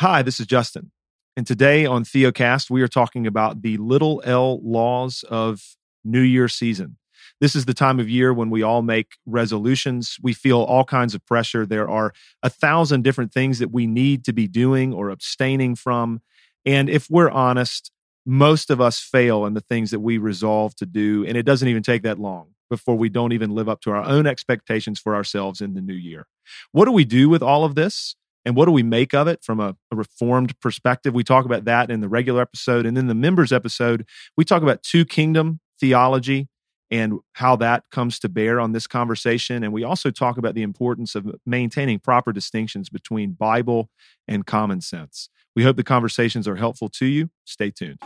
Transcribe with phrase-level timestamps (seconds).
[0.00, 0.92] Hi, this is Justin.
[1.36, 6.48] And today on Theocast, we are talking about the little L laws of New Year
[6.48, 6.96] season.
[7.38, 10.16] This is the time of year when we all make resolutions.
[10.22, 11.66] We feel all kinds of pressure.
[11.66, 16.22] There are a thousand different things that we need to be doing or abstaining from.
[16.64, 17.92] And if we're honest,
[18.24, 21.26] most of us fail in the things that we resolve to do.
[21.26, 24.04] And it doesn't even take that long before we don't even live up to our
[24.04, 26.26] own expectations for ourselves in the new year.
[26.72, 28.16] What do we do with all of this?
[28.44, 31.14] And what do we make of it from a, a, reformed perspective?
[31.14, 32.86] We talk about that in the regular episode.
[32.86, 36.48] And then the members episode, we talk about two kingdom theology
[36.90, 39.62] and how that comes to bear on this conversation.
[39.62, 43.90] And we also talk about the importance of maintaining proper distinctions between Bible
[44.26, 45.28] and common sense.
[45.54, 47.30] We hope the conversations are helpful to you.
[47.44, 47.98] Stay tuned.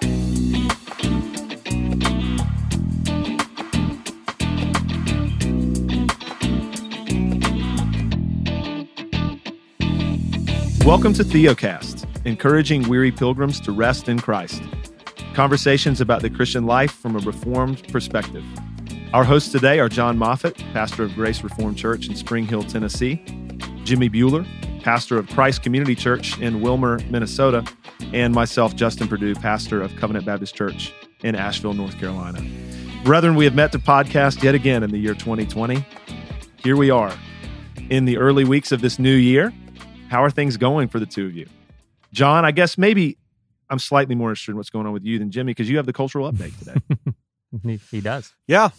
[10.84, 14.62] Welcome to Theocast, encouraging weary pilgrims to rest in Christ.
[15.32, 18.44] Conversations about the Christian life from a reformed perspective.
[19.14, 23.14] Our hosts today are John Moffitt, pastor of Grace Reformed Church in Spring Hill, Tennessee,
[23.84, 24.46] Jimmy Buehler,
[24.82, 27.64] pastor of Christ Community Church in Willmar, Minnesota,
[28.12, 32.44] and myself, Justin Perdue, pastor of Covenant Baptist Church in Asheville, North Carolina.
[33.04, 35.82] Brethren, we have met to podcast yet again in the year 2020.
[36.56, 37.16] Here we are
[37.88, 39.50] in the early weeks of this new year
[40.14, 41.48] how are things going for the two of you?
[42.12, 43.18] John, I guess maybe
[43.68, 45.86] I'm slightly more interested in what's going on with you than Jimmy because you have
[45.86, 46.76] the cultural update today.
[47.64, 48.32] he, he does.
[48.46, 48.70] Yeah,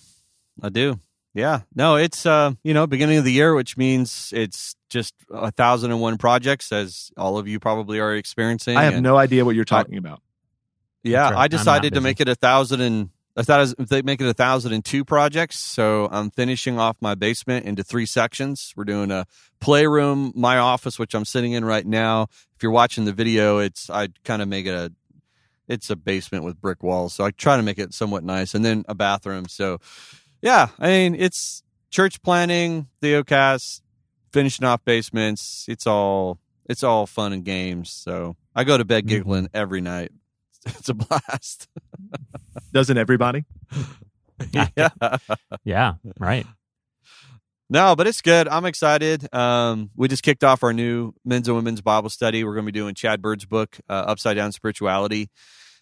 [0.63, 0.97] I do.
[1.33, 1.61] Yeah.
[1.75, 5.91] No, it's uh, you know, beginning of the year, which means it's just a thousand
[5.91, 8.77] and one projects, as all of you probably are experiencing.
[8.77, 10.21] I have no idea what you're talking I, about.
[11.03, 11.35] Yeah, right.
[11.35, 14.33] I decided to make it a thousand and I thought was, they make it a
[14.33, 15.57] thousand and two projects.
[15.59, 18.73] So I'm finishing off my basement into three sections.
[18.75, 19.25] We're doing a
[19.59, 22.27] playroom, my office, which I'm sitting in right now.
[22.55, 24.91] If you're watching the video, it's I kind of make it a
[25.67, 27.13] it's a basement with brick walls.
[27.13, 29.47] So I try to make it somewhat nice, and then a bathroom.
[29.49, 29.79] So
[30.41, 33.81] yeah, I mean it's church planning, Theocast,
[34.31, 35.65] finishing off basements.
[35.67, 36.39] It's all
[36.69, 37.89] it's all fun and games.
[37.89, 39.09] So I go to bed mm-hmm.
[39.09, 40.11] giggling every night.
[40.65, 41.67] It's a blast.
[42.71, 43.45] Doesn't everybody?
[44.51, 44.79] yeah.
[45.63, 46.45] yeah, right.
[47.69, 48.47] No, but it's good.
[48.47, 49.33] I'm excited.
[49.33, 52.43] Um, we just kicked off our new men's and women's Bible study.
[52.43, 55.29] We're going to be doing Chad Bird's book, uh, Upside Down Spirituality.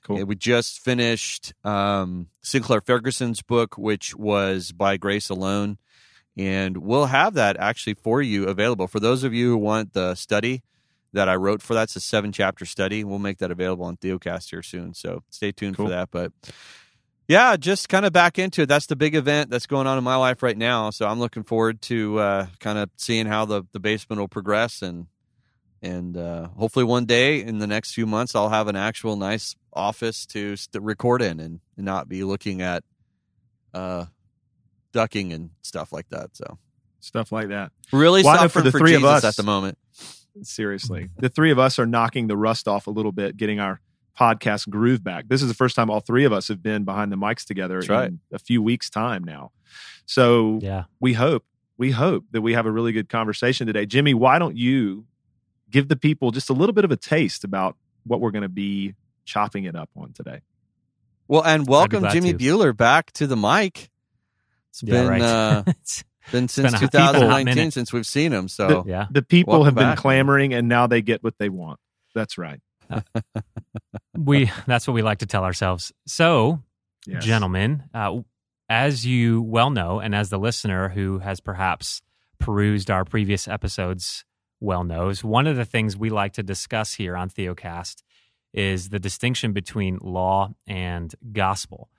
[0.04, 0.24] Cool.
[0.26, 5.78] We just finished um, Sinclair Ferguson's book, which was By Grace Alone.
[6.38, 8.88] And we'll have that actually for you available.
[8.88, 10.64] For those of you who want the study,
[11.14, 13.04] that I wrote for that's a seven chapter study.
[13.04, 14.94] We'll make that available on Theocast here soon.
[14.94, 15.86] So stay tuned cool.
[15.86, 16.10] for that.
[16.12, 16.32] But
[17.28, 18.66] yeah, just kind of back into it.
[18.68, 20.90] That's the big event that's going on in my life right now.
[20.90, 24.82] So I'm looking forward to uh, kind of seeing how the, the basement will progress
[24.82, 25.08] and
[25.82, 29.54] and uh, hopefully one day in the next few months I'll have an actual nice
[29.74, 32.84] office to st- record in and, not be looking at
[33.74, 34.06] uh,
[34.94, 36.30] ducking and stuff like that.
[36.38, 36.58] So
[37.02, 37.72] stuff like that.
[37.92, 39.78] Really well, suffering for the for three Jesus of us at the moment.
[40.42, 43.80] Seriously, the three of us are knocking the rust off a little bit, getting our
[44.20, 45.28] podcast groove back.
[45.28, 47.82] This is the first time all three of us have been behind the mics together
[47.82, 49.52] That's in a few weeks' time now.
[50.06, 50.86] So yeah.
[51.00, 51.46] we hope
[51.78, 53.86] we hope that we have a really good conversation today.
[53.86, 55.06] Jimmy, why don't you
[55.70, 58.50] give the people just a little bit of a taste about what we're going to
[58.50, 58.96] be
[59.26, 60.42] chopping it up on today?
[61.28, 62.38] Well, and welcome Jimmy to.
[62.38, 63.90] Buehler back to the mic.
[64.70, 65.22] It's yeah, been right.
[65.22, 65.64] uh,
[66.32, 68.48] Been since been 2019 since we've seen him.
[68.48, 71.80] So the, yeah, the people have been clamoring, and now they get what they want.
[72.16, 72.62] That's right.
[74.18, 75.92] we that's what we like to tell ourselves.
[76.08, 76.62] So,
[77.06, 77.24] yes.
[77.24, 78.20] gentlemen, uh,
[78.70, 82.02] as you well know, and as the listener who has perhaps
[82.40, 84.26] perused our previous episodes
[84.60, 88.02] well knows, one of the things we like to discuss here on Theocast
[88.54, 91.90] is the distinction between law and gospel.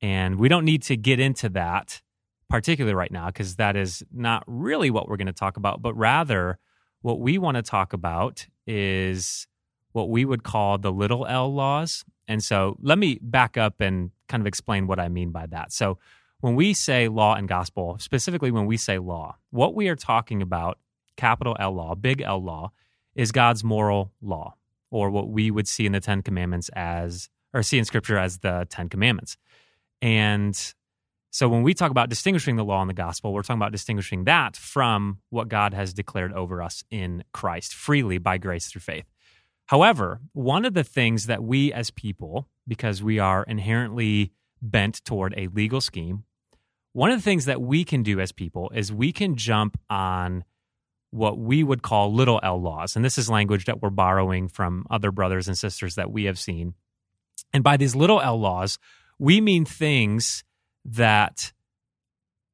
[0.00, 2.02] And we don't need to get into that
[2.48, 5.94] particularly right now, because that is not really what we're going to talk about, but
[5.94, 6.58] rather
[7.02, 9.46] what we want to talk about is
[9.92, 12.04] what we would call the little L laws.
[12.26, 15.72] And so let me back up and kind of explain what I mean by that.
[15.72, 15.98] So
[16.40, 20.42] when we say law and gospel, specifically when we say law, what we are talking
[20.42, 20.78] about,
[21.16, 22.70] capital L law, big L law,
[23.14, 24.54] is God's moral law,
[24.90, 28.38] or what we would see in the Ten Commandments as, or see in Scripture as
[28.38, 29.36] the Ten Commandments.
[30.00, 30.74] And
[31.30, 34.24] so when we talk about distinguishing the law and the gospel, we're talking about distinguishing
[34.24, 39.04] that from what God has declared over us in Christ freely by grace through faith.
[39.66, 44.32] However, one of the things that we as people, because we are inherently
[44.62, 46.24] bent toward a legal scheme,
[46.94, 50.44] one of the things that we can do as people is we can jump on
[51.10, 52.96] what we would call little L laws.
[52.96, 56.38] And this is language that we're borrowing from other brothers and sisters that we have
[56.38, 56.74] seen.
[57.52, 58.78] And by these little L laws,
[59.18, 60.44] we mean things
[60.84, 61.52] that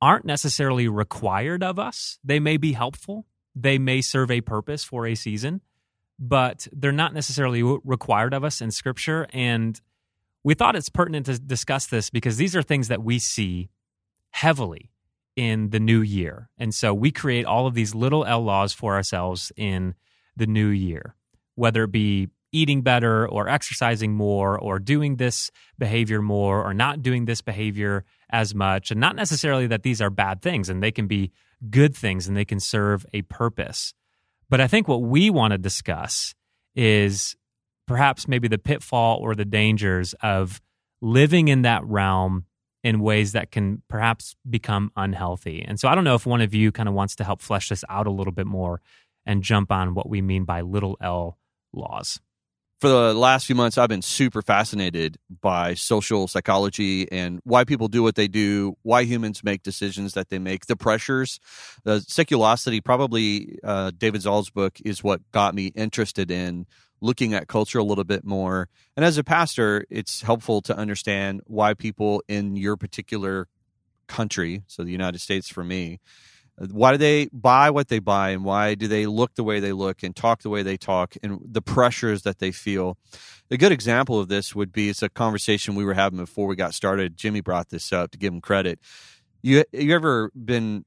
[0.00, 2.18] aren't necessarily required of us.
[2.22, 5.60] They may be helpful, they may serve a purpose for a season,
[6.18, 9.26] but they're not necessarily required of us in Scripture.
[9.32, 9.80] And
[10.42, 13.70] we thought it's pertinent to discuss this because these are things that we see
[14.30, 14.90] heavily
[15.36, 16.50] in the new year.
[16.58, 19.94] And so we create all of these little L laws for ourselves in
[20.36, 21.16] the new year,
[21.54, 27.02] whether it be eating better or exercising more or doing this behavior more or not
[27.02, 28.90] doing this behavior as much.
[28.90, 31.32] And not necessarily that these are bad things and they can be
[31.70, 33.92] good things and they can serve a purpose.
[34.48, 36.34] But I think what we want to discuss
[36.74, 37.36] is
[37.86, 40.60] perhaps maybe the pitfall or the dangers of
[41.00, 42.44] living in that realm
[42.82, 45.64] in ways that can perhaps become unhealthy.
[45.66, 47.70] And so I don't know if one of you kind of wants to help flesh
[47.70, 48.80] this out a little bit more
[49.26, 51.38] and jump on what we mean by little L
[51.72, 52.20] laws.
[52.80, 57.88] For the last few months, I've been super fascinated by social psychology and why people
[57.88, 61.38] do what they do, why humans make decisions that they make, the pressures.
[61.84, 66.66] The seculosity, probably uh, David Zahl's book, is what got me interested in
[67.00, 68.68] looking at culture a little bit more.
[68.96, 73.48] And as a pastor, it's helpful to understand why people in your particular
[74.08, 76.00] country, so the United States for me,
[76.58, 79.72] why do they buy what they buy and why do they look the way they
[79.72, 82.96] look and talk the way they talk and the pressures that they feel?
[83.50, 86.56] A good example of this would be it's a conversation we were having before we
[86.56, 87.16] got started.
[87.16, 88.78] Jimmy brought this up to give him credit.
[89.42, 90.84] You you ever been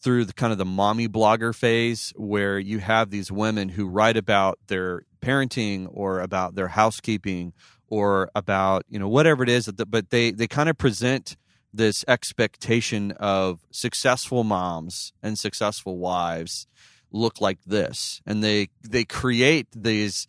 [0.00, 4.16] through the kind of the mommy blogger phase where you have these women who write
[4.16, 7.52] about their parenting or about their housekeeping
[7.88, 11.36] or about you know whatever it is but they they kind of present
[11.72, 16.66] this expectation of successful moms and successful wives
[17.10, 20.26] look like this and they they create these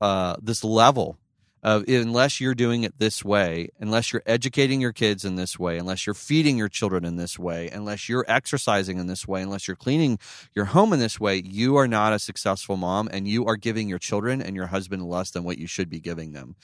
[0.00, 1.18] uh, this level
[1.62, 5.76] of unless you're doing it this way, unless you're educating your kids in this way,
[5.76, 9.66] unless you're feeding your children in this way, unless you're exercising in this way, unless
[9.66, 10.18] you're cleaning
[10.54, 13.88] your home in this way, you are not a successful mom and you are giving
[13.88, 16.54] your children and your husband less than what you should be giving them.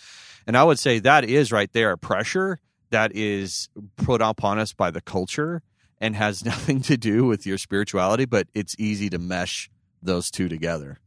[0.46, 2.61] And I would say that is right there pressure
[2.94, 5.62] that is put upon us by the culture
[5.99, 9.69] and has nothing to do with your spirituality, but it's easy to mesh
[10.00, 11.00] those two together.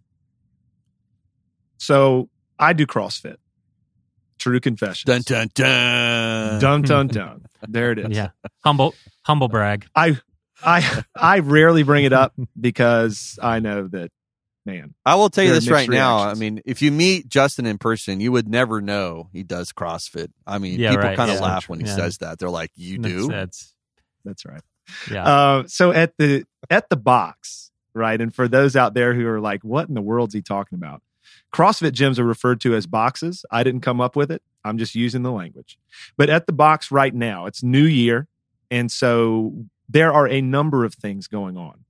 [1.77, 2.29] So
[2.59, 3.37] I do CrossFit.
[4.37, 5.07] True confession.
[5.07, 6.59] Dun dun dun.
[6.59, 7.45] Dun dun dun.
[7.67, 8.09] there it is.
[8.09, 8.29] Yeah.
[8.65, 8.93] Humble
[9.23, 9.87] humble brag.
[9.95, 10.17] I
[10.63, 14.11] I I rarely bring it up because I know that
[14.67, 14.93] man.
[15.05, 16.19] I will tell you this right now.
[16.19, 20.29] I mean, if you meet Justin in person, you would never know he does CrossFit.
[20.45, 21.17] I mean, yeah, people right.
[21.17, 21.95] kind of yeah, laugh when he yeah.
[21.95, 22.37] says that.
[22.37, 23.73] They're like, "You do?" That's
[24.23, 24.61] that's right.
[25.09, 25.25] Yeah.
[25.25, 28.19] Uh, so at the at the box, right?
[28.19, 31.01] And for those out there who are like, "What in the world's he talking about?"
[31.53, 33.45] CrossFit gyms are referred to as boxes.
[33.49, 34.43] I didn't come up with it.
[34.65, 35.79] I'm just using the language.
[36.17, 38.27] But at the box right now, it's New Year.
[38.69, 41.85] And so there are a number of things going on.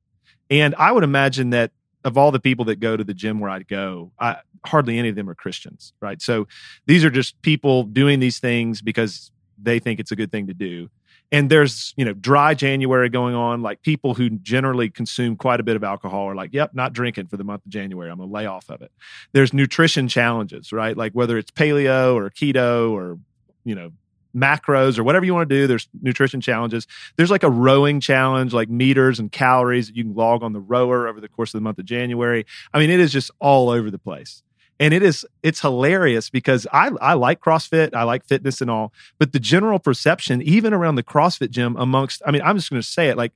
[0.49, 1.71] And I would imagine that
[2.07, 5.09] of all the people that go to the gym where I go, I, hardly any
[5.09, 6.21] of them are Christians, right?
[6.21, 6.47] So
[6.85, 9.29] these are just people doing these things because
[9.61, 10.89] they think it's a good thing to do.
[11.29, 15.63] And there's you know dry january going on like people who generally consume quite a
[15.63, 18.09] bit of alcohol are like yep not drinking for the month of january.
[18.09, 18.93] I'm gonna lay off of it.
[19.33, 20.95] There's nutrition challenges right?
[20.95, 23.19] Like whether it's paleo or keto or
[23.65, 23.91] you know
[24.37, 26.87] macros or whatever you want to do there's nutrition challenges.
[27.15, 30.59] There's like a rowing challenge like meters and calories that you can log on the
[30.59, 32.45] rower over the course of the month of january.
[32.73, 34.43] I mean it is just all over the place.
[34.79, 38.93] And it is it's hilarious because I I like CrossFit, I like fitness and all,
[39.17, 42.81] but the general perception, even around the CrossFit gym, amongst I mean, I'm just going
[42.81, 43.33] to say it like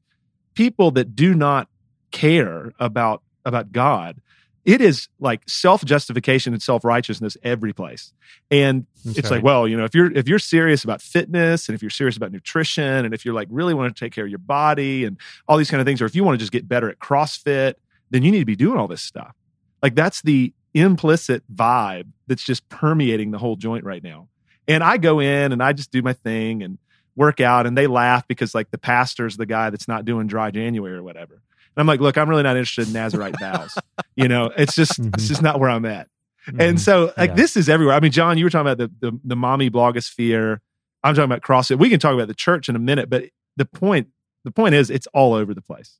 [0.53, 1.67] people that do not
[2.11, 4.21] care about about God,
[4.63, 8.13] it is like self justification and self righteousness every place,
[8.49, 11.81] and it's like, well, you know, if you're if you're serious about fitness and if
[11.81, 14.39] you're serious about nutrition and if you're like really want to take care of your
[14.39, 16.89] body and all these kind of things, or if you want to just get better
[16.89, 17.75] at CrossFit,
[18.11, 19.35] then you need to be doing all this stuff.
[19.81, 24.27] Like that's the implicit vibe that's just permeating the whole joint right now.
[24.67, 26.77] And I go in and I just do my thing and
[27.15, 30.51] work out and they laugh because like the pastor's the guy that's not doing dry
[30.51, 31.33] January or whatever.
[31.33, 33.77] And I'm like, look, I'm really not interested in Nazarite vows.
[34.15, 35.11] You know, it's just mm-hmm.
[35.13, 36.07] it's just not where I'm at.
[36.47, 36.61] Mm-hmm.
[36.61, 37.35] And so like yeah.
[37.35, 37.95] this is everywhere.
[37.95, 40.59] I mean, John, you were talking about the, the the mommy blogosphere.
[41.03, 41.79] I'm talking about CrossFit.
[41.79, 43.25] We can talk about the church in a minute, but
[43.57, 44.09] the point
[44.43, 45.99] the point is it's all over the place.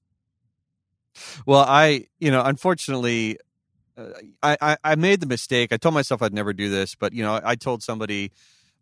[1.45, 3.37] Well, I, you know, unfortunately,
[3.97, 5.71] I, I, I made the mistake.
[5.73, 8.31] I told myself I'd never do this, but you know, I told somebody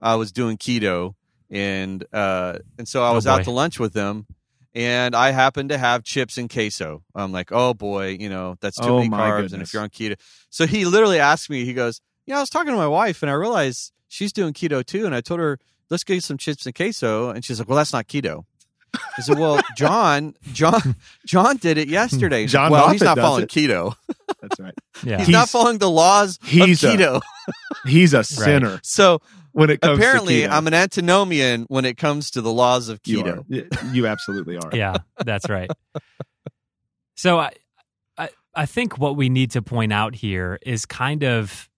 [0.01, 1.15] I was doing keto,
[1.50, 4.27] and uh, and so I oh, was oh out to lunch with them,
[4.76, 7.04] and I happen to have chips and queso.
[7.16, 9.36] I'm like, oh boy, you know, that's too oh, many carbs.
[9.36, 9.54] Goodness.
[9.54, 10.16] And if you're on keto,
[10.50, 13.24] so he literally asked me, he goes, you know, I was talking to my wife
[13.24, 15.06] and I realized she's doing keto too.
[15.06, 15.60] And I told her,
[15.90, 17.30] let's get some chips and queso.
[17.30, 18.46] And she's like, well, that's not keto.
[18.94, 20.96] I said, well, John, John,
[21.26, 22.46] John did it yesterday.
[22.48, 23.50] John, well, he's not following it.
[23.50, 23.96] keto.
[24.42, 24.74] That's right.
[25.04, 25.18] Yeah.
[25.18, 27.22] He's, he's, not following the laws he's of keto.
[27.48, 28.72] A, he's a sinner.
[28.72, 28.86] Right.
[28.86, 33.01] So when it comes apparently I'm an antinomian when it comes to the laws of
[33.01, 33.44] keto.
[33.48, 34.70] You, you absolutely are.
[34.74, 35.70] yeah, that's right.
[37.15, 37.51] So I,
[38.18, 41.70] I, I think what we need to point out here is kind of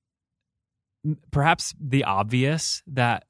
[1.31, 3.25] perhaps the obvious that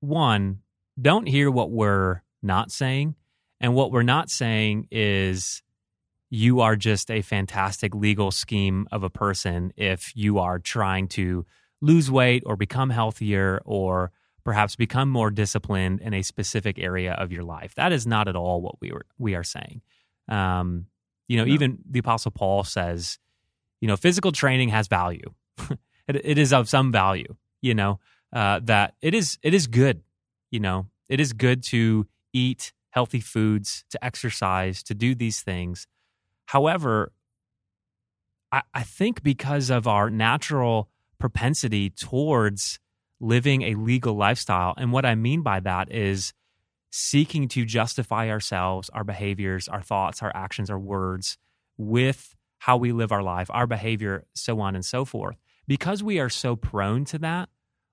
[0.00, 0.60] one,
[1.00, 3.14] don't hear what we're not saying.
[3.60, 5.62] And what we're not saying is
[6.30, 11.46] you are just a fantastic legal scheme of a person if you are trying to
[11.84, 14.10] lose weight or become healthier or
[14.44, 17.74] perhaps become more disciplined in a specific area of your life.
[17.74, 19.82] That is not at all what we were we are saying.
[20.28, 20.86] Um,
[21.28, 21.52] you know, no.
[21.52, 23.18] even the Apostle Paul says,
[23.80, 25.32] you know, physical training has value.
[26.08, 27.36] it, it is of some value.
[27.60, 28.00] You know
[28.34, 30.02] uh, that it is it is good.
[30.50, 35.86] You know, it is good to eat healthy foods, to exercise, to do these things.
[36.46, 37.12] However,
[38.52, 40.88] I, I think because of our natural
[41.18, 42.78] propensity towards
[43.20, 46.32] living a legal lifestyle, and what I mean by that is
[46.90, 51.38] seeking to justify ourselves, our behaviors, our thoughts, our actions, our words
[51.76, 55.36] with how we live our life, our behavior, so on and so forth.
[55.66, 57.48] Because we are so prone to that,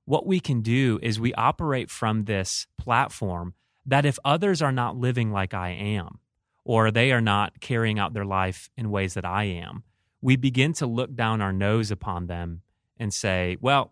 [0.05, 3.53] what we can do is we operate from this platform
[3.85, 6.19] that if others are not living like I am,
[6.63, 9.83] or they are not carrying out their life in ways that I am,
[10.21, 12.61] we begin to look down our nose upon them
[13.01, 13.91] and say, well,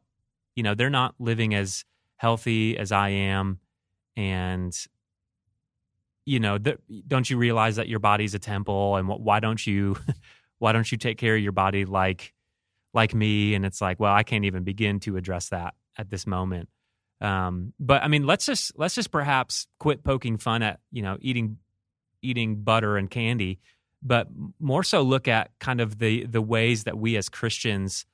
[0.55, 1.83] you know, they're not living as
[2.17, 3.59] healthy as I am.
[4.15, 4.71] And,
[6.25, 8.97] you know, th- don't you realize that your body's a temple?
[8.97, 9.97] And wh- why don't you,
[10.59, 12.35] why don't you take care of your body like,
[12.93, 13.55] like me?
[13.55, 16.69] And it's like, well, I can't even begin to address that at this moment.
[17.19, 21.17] Um, but I mean, let's just let's just perhaps quit poking fun at you know
[21.19, 21.57] eating
[22.21, 23.59] eating butter and candy,
[24.01, 28.05] but more so look at kind of the the ways that we as Christians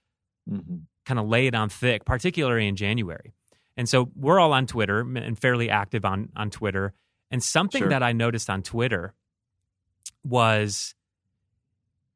[0.50, 0.76] mm-hmm.
[1.06, 3.34] kind of lay it on thick, particularly in January.
[3.78, 6.94] And so we're all on Twitter and fairly active on on Twitter.
[7.32, 7.90] And something sure.
[7.90, 9.14] that I noticed on Twitter
[10.24, 10.96] was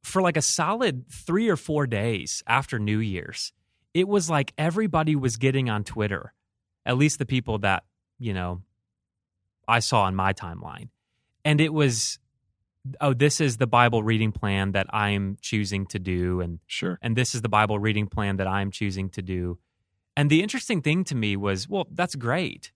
[0.04, 3.54] for like a solid three or four days after New Year's,
[3.94, 6.34] it was like everybody was getting on Twitter,
[6.86, 7.84] at least the people that,
[8.18, 8.62] you know,
[9.68, 10.90] I saw on my timeline.
[11.44, 12.20] And it was,
[13.02, 16.42] oh, this is the Bible reading plan that I'm choosing to do.
[16.42, 17.00] And sure.
[17.02, 19.58] And this is the Bible reading plan that I'm choosing to do.
[20.16, 22.72] And the interesting thing to me was, well, that's great.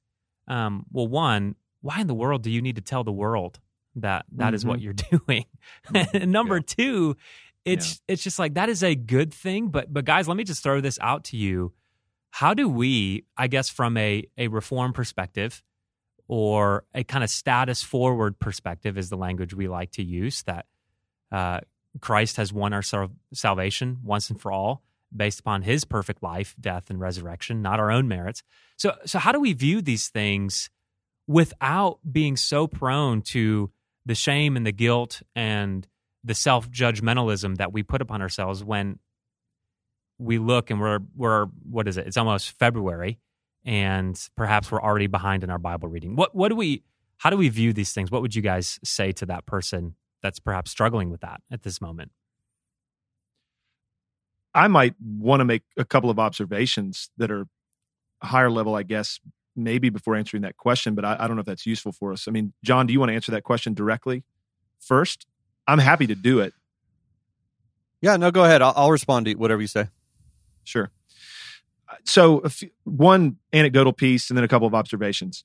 [0.48, 3.60] Um, well, one, why in the world do you need to tell the world
[3.96, 4.56] that that mm-hmm.
[4.56, 4.84] is what mm-hmm.
[4.84, 5.46] you're doing?
[5.94, 6.62] and number yeah.
[6.66, 7.18] two,
[7.66, 8.14] it's yeah.
[8.14, 10.82] it's just like that is a good thing but but guys let me just throw
[10.82, 11.72] this out to you
[12.32, 15.64] how do we i guess from a a reform perspective
[16.28, 20.66] or a kind of status forward perspective is the language we like to use that
[21.32, 21.60] uh,
[22.00, 22.84] christ has won our
[23.34, 24.82] salvation once and for all
[25.16, 28.42] based upon his perfect life death and resurrection not our own merits
[28.78, 30.70] so so how do we view these things
[31.28, 33.72] without being so prone to
[34.06, 35.88] the shame and the guilt and
[36.24, 39.00] the self judgmentalism that we put upon ourselves when
[40.18, 42.08] we look and we're we're what is it?
[42.08, 43.20] It's almost February,
[43.66, 46.16] and perhaps we're already behind in our Bible reading.
[46.16, 46.84] What what do we?
[47.18, 48.12] How do we view these things?
[48.12, 51.80] What would you guys say to that person that's perhaps struggling with that at this
[51.80, 52.12] moment?
[54.54, 57.48] I might want to make a couple of observations that are
[58.22, 59.20] higher level, I guess,
[59.56, 62.28] maybe before answering that question, but I, I don't know if that's useful for us.
[62.28, 64.24] I mean, John, do you want to answer that question directly
[64.80, 65.28] first?
[65.68, 66.54] I'm happy to do it.
[68.02, 68.62] Yeah, no, go ahead.
[68.62, 69.88] I'll, I'll respond to whatever you say.
[70.64, 70.92] Sure.
[72.06, 72.44] So,
[72.84, 75.44] one anecdotal piece and then a couple of observations.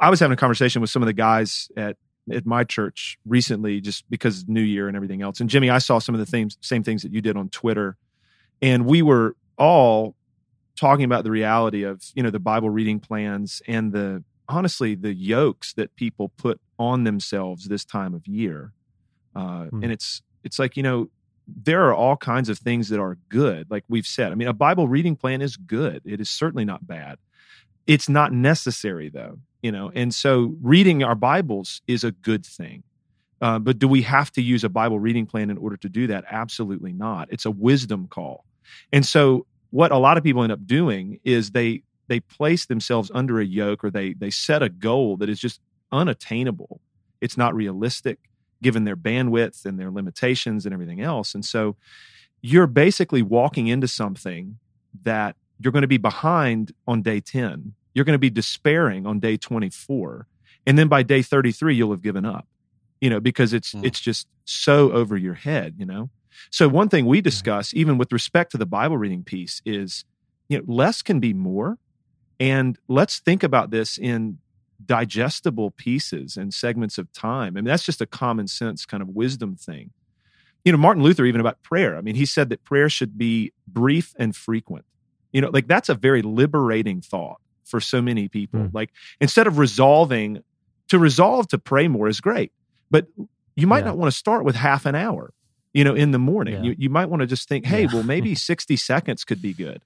[0.00, 1.96] I was having a conversation with some of the guys at
[2.32, 5.40] at my church recently, just because New Year and everything else.
[5.40, 7.96] And Jimmy, I saw some of the things, same things that you did on Twitter,
[8.62, 10.16] and we were all
[10.76, 15.14] talking about the reality of you know the Bible reading plans and the honestly the
[15.14, 18.72] yokes that people put on themselves this time of year
[19.34, 19.82] uh, mm.
[19.82, 21.08] and it's it's like you know
[21.46, 24.32] there are all kinds of things that are good like we've said.
[24.32, 26.02] I mean a bible reading plan is good.
[26.04, 27.18] It is certainly not bad.
[27.86, 29.90] It's not necessary though you know?
[29.94, 32.82] And so reading our bibles is a good thing.
[33.40, 36.06] Uh, but do we have to use a bible reading plan in order to do
[36.08, 36.24] that?
[36.30, 37.28] Absolutely not.
[37.30, 38.44] It's a wisdom call.
[38.92, 43.10] And so what a lot of people end up doing is they they place themselves
[43.14, 45.60] under a yoke or they they set a goal that is just
[45.90, 46.82] unattainable.
[47.22, 48.18] It's not realistic
[48.64, 51.34] given their bandwidth and their limitations and everything else.
[51.34, 51.76] And so
[52.40, 54.58] you're basically walking into something
[55.02, 57.74] that you're going to be behind on day 10.
[57.94, 60.26] You're going to be despairing on day 24.
[60.66, 62.48] And then by day 33, you'll have given up,
[63.00, 63.84] you know, because it's, mm.
[63.84, 66.08] it's just so over your head, you know?
[66.50, 70.04] So one thing we discuss, even with respect to the Bible reading piece is,
[70.48, 71.78] you know, less can be more.
[72.40, 74.38] And let's think about this in
[74.84, 77.56] digestible pieces and segments of time.
[77.56, 79.90] I mean, that's just a common sense kind of wisdom thing.
[80.64, 83.52] You know, Martin Luther, even about prayer, I mean, he said that prayer should be
[83.66, 84.84] brief and frequent.
[85.32, 88.60] You know, like that's a very liberating thought for so many people.
[88.60, 88.74] Mm.
[88.74, 88.90] Like
[89.20, 90.42] instead of resolving,
[90.88, 92.52] to resolve to pray more is great,
[92.90, 93.06] but
[93.56, 93.86] you might yeah.
[93.86, 95.32] not want to start with half an hour,
[95.72, 96.54] you know, in the morning.
[96.54, 96.62] Yeah.
[96.62, 97.88] You, you might want to just think, hey, yeah.
[97.92, 99.82] well, maybe 60 seconds could be good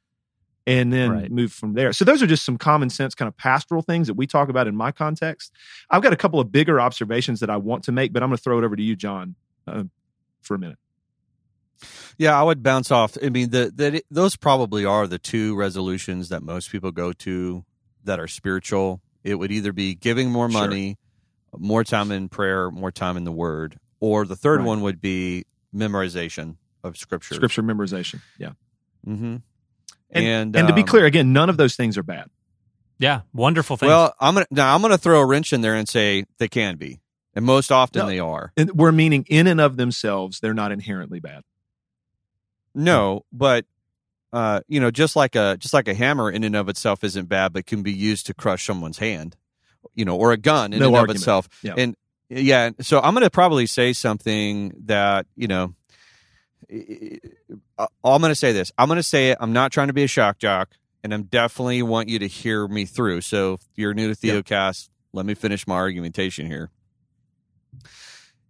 [0.68, 1.32] and then right.
[1.32, 1.94] move from there.
[1.94, 4.68] So those are just some common sense kind of pastoral things that we talk about
[4.68, 5.50] in my context.
[5.88, 8.36] I've got a couple of bigger observations that I want to make, but I'm going
[8.36, 9.34] to throw it over to you, John,
[9.66, 9.84] uh,
[10.42, 10.76] for a minute.
[12.18, 13.16] Yeah, I would bounce off.
[13.22, 17.64] I mean, the, the those probably are the two resolutions that most people go to
[18.04, 19.00] that are spiritual.
[19.24, 20.98] It would either be giving more money,
[21.50, 21.60] sure.
[21.60, 24.66] more time in prayer, more time in the Word, or the third right.
[24.66, 25.44] one would be
[25.74, 27.36] memorization of Scripture.
[27.36, 28.20] Scripture memorization.
[28.38, 28.50] Yeah.
[29.06, 29.36] Mm-hmm.
[30.10, 32.30] And and, and to be um, clear, again, none of those things are bad.
[32.98, 33.88] Yeah, wonderful things.
[33.88, 36.76] Well, I'm gonna now I'm gonna throw a wrench in there and say they can
[36.76, 37.00] be,
[37.34, 38.52] and most often no, they are.
[38.56, 41.42] And we're meaning in and of themselves, they're not inherently bad.
[42.74, 43.66] No, but
[44.32, 47.28] uh, you know, just like a just like a hammer in and of itself isn't
[47.28, 49.36] bad, but can be used to crush someone's hand.
[49.94, 51.16] You know, or a gun in no and argument.
[51.16, 51.48] of itself.
[51.62, 51.74] Yeah.
[51.76, 51.96] And
[52.28, 55.74] yeah, so I'm going to probably say something that you know
[56.70, 58.72] I'm going to say this.
[58.76, 59.38] I'm going to say it.
[59.40, 60.70] I'm not trying to be a shock jock,
[61.02, 63.22] and I'm definitely want you to hear me through.
[63.22, 66.70] So if you're new to Theocast, let me finish my argumentation here.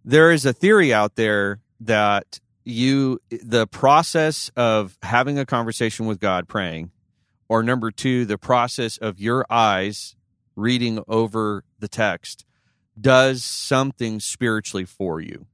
[0.03, 6.19] There is a theory out there that you the process of having a conversation with
[6.19, 6.91] God, praying,
[7.47, 10.15] or number two, the process of your eyes
[10.55, 12.45] reading over the text
[12.99, 15.47] does something spiritually for you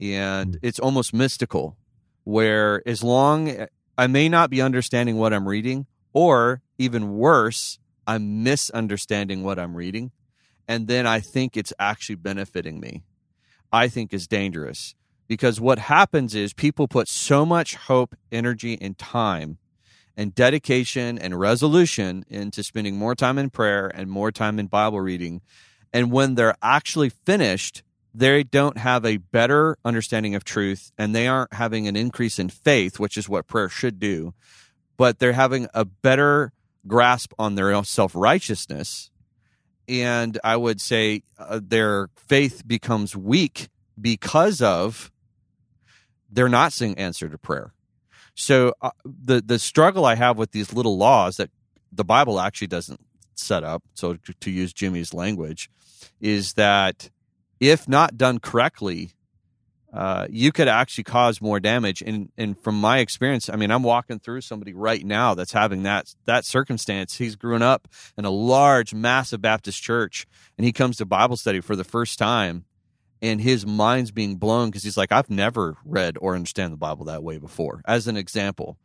[0.00, 0.58] and mm.
[0.62, 1.76] it's almost mystical
[2.24, 8.42] where as long I may not be understanding what I'm reading or even worse I'm
[8.42, 10.12] misunderstanding what I'm reading.
[10.68, 13.02] And then I think it's actually benefiting me.
[13.72, 14.94] I think is dangerous
[15.26, 19.58] because what happens is people put so much hope energy and time
[20.16, 25.00] and dedication and resolution into spending more time in prayer and more time in Bible
[25.00, 25.40] reading.
[25.92, 27.82] And when they're actually finished
[28.14, 32.48] they don't have a better understanding of truth and they aren't having an increase in
[32.48, 34.32] faith, which is what prayer should do,
[34.96, 36.52] but they're having a better
[36.86, 39.10] grasp on their own self righteousness.
[39.88, 43.68] And I would say uh, their faith becomes weak
[44.00, 45.10] because of
[46.30, 47.74] they're not seeing answer to prayer.
[48.34, 51.50] So uh, the the struggle I have with these little laws that
[51.92, 53.00] the Bible actually doesn't
[53.34, 55.70] set up, so to, to use Jimmy's language,
[56.20, 57.10] is that
[57.70, 59.12] if not done correctly,
[59.92, 62.02] uh, you could actually cause more damage.
[62.02, 65.84] And and from my experience, I mean, I'm walking through somebody right now that's having
[65.84, 67.16] that that circumstance.
[67.16, 67.86] He's grown up
[68.18, 70.26] in a large, massive Baptist church,
[70.58, 72.64] and he comes to Bible study for the first time,
[73.22, 77.04] and his mind's being blown because he's like, I've never read or understand the Bible
[77.06, 77.80] that way before.
[77.86, 78.76] As an example,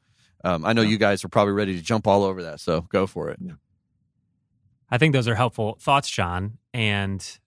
[0.43, 0.89] um, I know yeah.
[0.89, 3.39] you guys are probably ready to jump all over that, so go for it.
[3.41, 3.53] Yeah.
[4.91, 7.39] I think those are helpful thoughts, John, and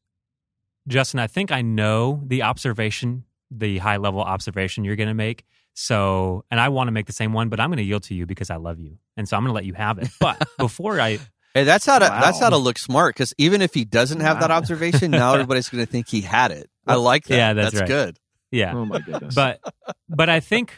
[0.89, 5.45] Justin, I think I know the observation, the high level observation you're going to make.
[5.75, 8.15] So, and I want to make the same one, but I'm going to yield to
[8.15, 10.09] you because I love you, and so I'm going to let you have it.
[10.21, 11.19] But before I,
[11.55, 12.21] hey, that's how to wow.
[12.21, 14.41] that's how to look smart because even if he doesn't have wow.
[14.43, 16.69] that observation, now everybody's going to think he had it.
[16.87, 17.37] I like that.
[17.37, 17.89] Yeah, that's, that's right.
[17.89, 18.19] good.
[18.51, 18.75] Yeah.
[18.75, 19.35] Oh my goodness.
[19.35, 19.61] But
[20.09, 20.77] but I think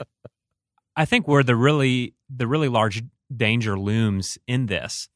[0.95, 3.03] I think where the really the really large
[3.35, 5.09] danger looms in this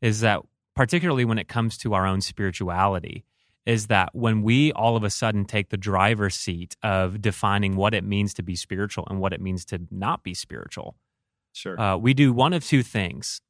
[0.00, 0.40] is that
[0.74, 3.24] particularly when it comes to our own spirituality
[3.66, 7.92] is that when we all of a sudden take the driver's seat of defining what
[7.92, 10.96] it means to be spiritual and what it means to not be spiritual,
[11.52, 13.40] sure, uh, we do one of two things.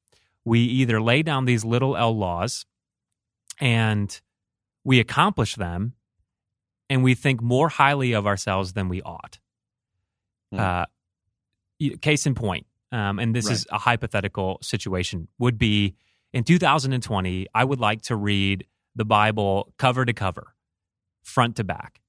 [0.45, 2.65] We either lay down these little L laws
[3.61, 4.19] and
[4.85, 5.95] we accomplish them,
[6.89, 9.39] and we think more highly of ourselves than we ought.
[10.53, 10.61] Hmm.
[10.61, 10.85] Uh,
[12.01, 13.55] case in point, um, and this right.
[13.55, 15.97] is a hypothetical situation, would be
[16.33, 20.55] in 2020, I would like to read the Bible cover to cover,
[21.23, 22.01] front to back.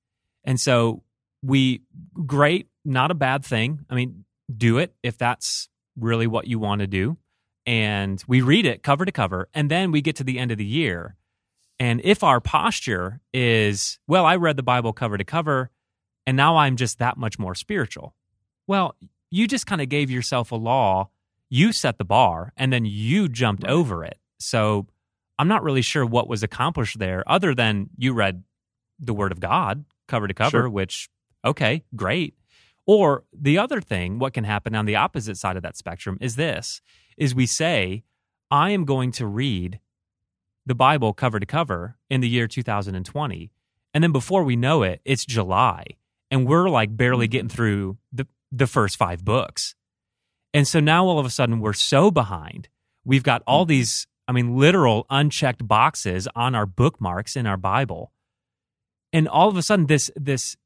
[0.44, 1.04] And so
[1.44, 1.82] we,
[2.26, 3.86] great, not a bad thing.
[3.90, 5.70] I mean, do it if that's
[6.00, 7.18] really what you want to do.
[7.66, 9.50] And we read it cover to cover.
[9.54, 11.18] And then we get to the end of the year
[11.80, 15.70] And if our posture is, well, I read the Bible cover to cover,
[16.26, 18.16] and now I'm just that much more spiritual.
[18.66, 18.96] Well,
[19.30, 21.10] you just kind of gave yourself a law.
[21.50, 23.72] You set the bar, and then you jumped right.
[23.72, 24.18] over it.
[24.40, 24.88] So
[25.40, 28.44] I'm not really sure what was accomplished there, other than you read
[29.00, 30.70] the Word of God cover to cover, sure.
[30.70, 31.10] which,
[31.46, 32.36] okay, great.
[32.86, 36.36] Or the other thing, what can happen on the opposite side of that spectrum is
[36.36, 36.82] this
[37.18, 38.04] is we say,
[38.50, 39.80] I am going to read
[40.66, 43.52] the Bible cover to cover in the year 2020.
[43.94, 45.86] And then before we know it, it's July.
[46.30, 47.32] And we're like barely mm-hmm.
[47.32, 49.76] getting through the, the first five books.
[50.54, 52.70] And so now all of a sudden we're so behind.
[53.04, 53.70] We've got all mm-hmm.
[53.70, 58.12] these, I mean, literal unchecked boxes on our bookmarks in our Bible.
[59.14, 60.58] And all of a sudden this this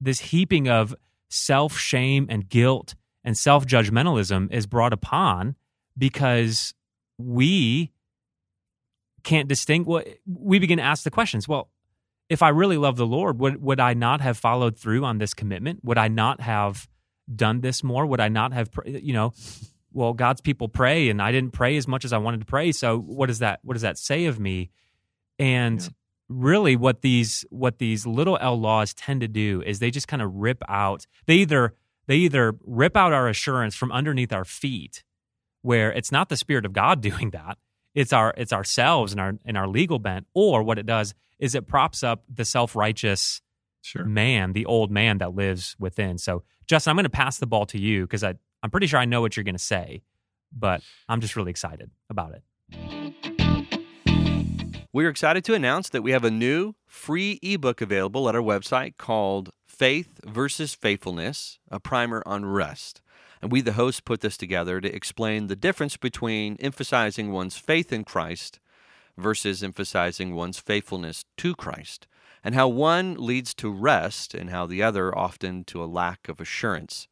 [0.00, 0.94] this heaping of
[1.28, 5.56] self shame and guilt and self judgmentalism is brought upon
[5.96, 6.74] because
[7.18, 7.92] we
[9.22, 10.06] can't distinguish.
[10.26, 11.46] We begin to ask the questions.
[11.46, 11.70] Well,
[12.30, 15.34] if I really love the Lord, would would I not have followed through on this
[15.34, 15.80] commitment?
[15.84, 16.88] Would I not have
[17.34, 18.06] done this more?
[18.06, 19.32] Would I not have, you know?
[19.92, 22.72] Well, God's people pray, and I didn't pray as much as I wanted to pray.
[22.72, 23.60] So, what does that?
[23.62, 24.70] What does that say of me?
[25.38, 25.88] And yeah
[26.30, 30.22] really what these what these little L laws tend to do is they just kind
[30.22, 31.74] of rip out they either
[32.06, 35.02] they either rip out our assurance from underneath our feet
[35.62, 37.58] where it's not the spirit of God doing that
[37.94, 41.56] it's our it's ourselves and our and our legal bent or what it does is
[41.56, 43.42] it props up the self-righteous
[43.82, 44.04] sure.
[44.04, 47.66] man the old man that lives within so Justin I'm going to pass the ball
[47.66, 50.02] to you cuz I I'm pretty sure I know what you're going to say
[50.52, 52.42] but I'm just really excited about it
[54.92, 58.42] we are excited to announce that we have a new free ebook available at our
[58.42, 63.00] website called Faith versus Faithfulness, a primer on rest.
[63.40, 67.92] And we, the hosts, put this together to explain the difference between emphasizing one's faith
[67.92, 68.58] in Christ
[69.16, 72.08] versus emphasizing one's faithfulness to Christ,
[72.42, 76.40] and how one leads to rest and how the other often to a lack of
[76.40, 77.06] assurance.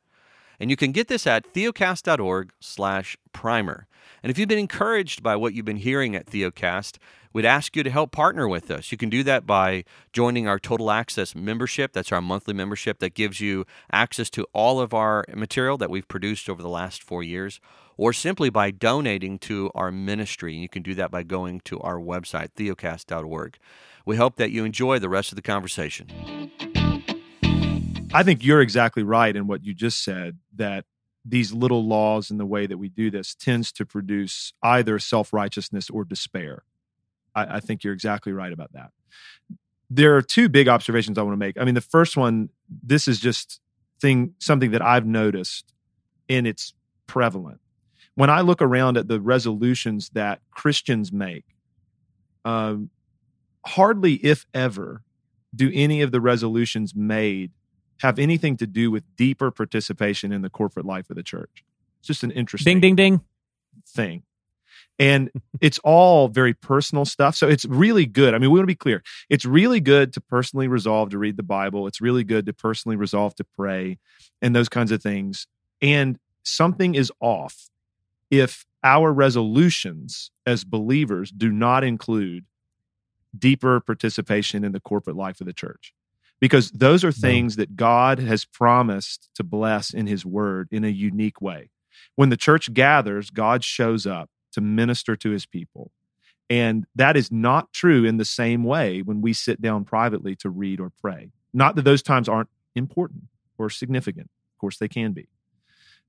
[0.61, 3.87] And you can get this at theocast.org slash primer.
[4.23, 6.99] And if you've been encouraged by what you've been hearing at Theocast,
[7.33, 8.91] we'd ask you to help partner with us.
[8.91, 11.93] You can do that by joining our Total Access membership.
[11.93, 16.09] That's our monthly membership that gives you access to all of our material that we've
[16.09, 17.61] produced over the last four years,
[17.97, 20.55] or simply by donating to our ministry.
[20.55, 23.59] You can do that by going to our website, theocast.org.
[24.05, 26.09] We hope that you enjoy the rest of the conversation.
[28.13, 30.85] I think you're exactly right in what you just said that
[31.25, 35.33] these little laws and the way that we do this tends to produce either self
[35.33, 36.65] righteousness or despair.
[37.35, 38.91] I, I, think you're exactly right about that.
[39.91, 41.61] There are two big observations I want to make.
[41.61, 43.61] I mean, the first one, this is just
[44.01, 45.73] thing something that I've noticed,
[46.29, 46.73] and it's
[47.07, 47.61] prevalent.
[48.15, 51.45] When I look around at the resolutions that Christians make,
[52.45, 52.91] um,
[53.67, 55.03] hardly, if ever,
[55.55, 57.53] do any of the resolutions made
[58.01, 61.65] have anything to do with deeper participation in the corporate life of the church.
[61.99, 63.21] It's just an interesting ding ding ding
[63.87, 64.23] thing.
[64.99, 65.31] And
[65.61, 67.35] it's all very personal stuff.
[67.37, 68.35] So it's really good.
[68.35, 69.03] I mean, we want to be clear.
[69.29, 71.87] It's really good to personally resolve to read the Bible.
[71.87, 73.99] It's really good to personally resolve to pray
[74.41, 75.47] and those kinds of things.
[75.81, 77.69] And something is off
[78.31, 82.45] if our resolutions as believers do not include
[83.37, 85.93] deeper participation in the corporate life of the church
[86.41, 90.89] because those are things that God has promised to bless in his word in a
[90.89, 91.71] unique way.
[92.15, 95.91] When the church gathers, God shows up to minister to his people.
[96.51, 100.49] And that is not true in the same way when we sit down privately to
[100.49, 101.31] read or pray.
[101.53, 103.25] Not that those times aren't important
[103.59, 104.31] or significant.
[104.55, 105.29] Of course, they can be.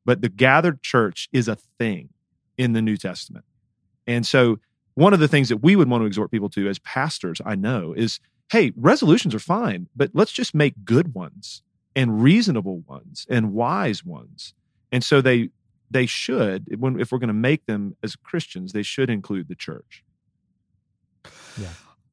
[0.05, 2.09] But the gathered church is a thing
[2.57, 3.45] in the New Testament.
[4.07, 4.59] And so,
[4.95, 7.55] one of the things that we would want to exhort people to as pastors, I
[7.55, 8.19] know, is
[8.51, 11.61] hey, resolutions are fine, but let's just make good ones
[11.95, 14.53] and reasonable ones and wise ones.
[14.91, 15.49] And so they
[15.91, 19.55] they should when if we're going to make them as Christians, they should include the
[19.55, 20.03] church.
[21.59, 21.69] Yeah.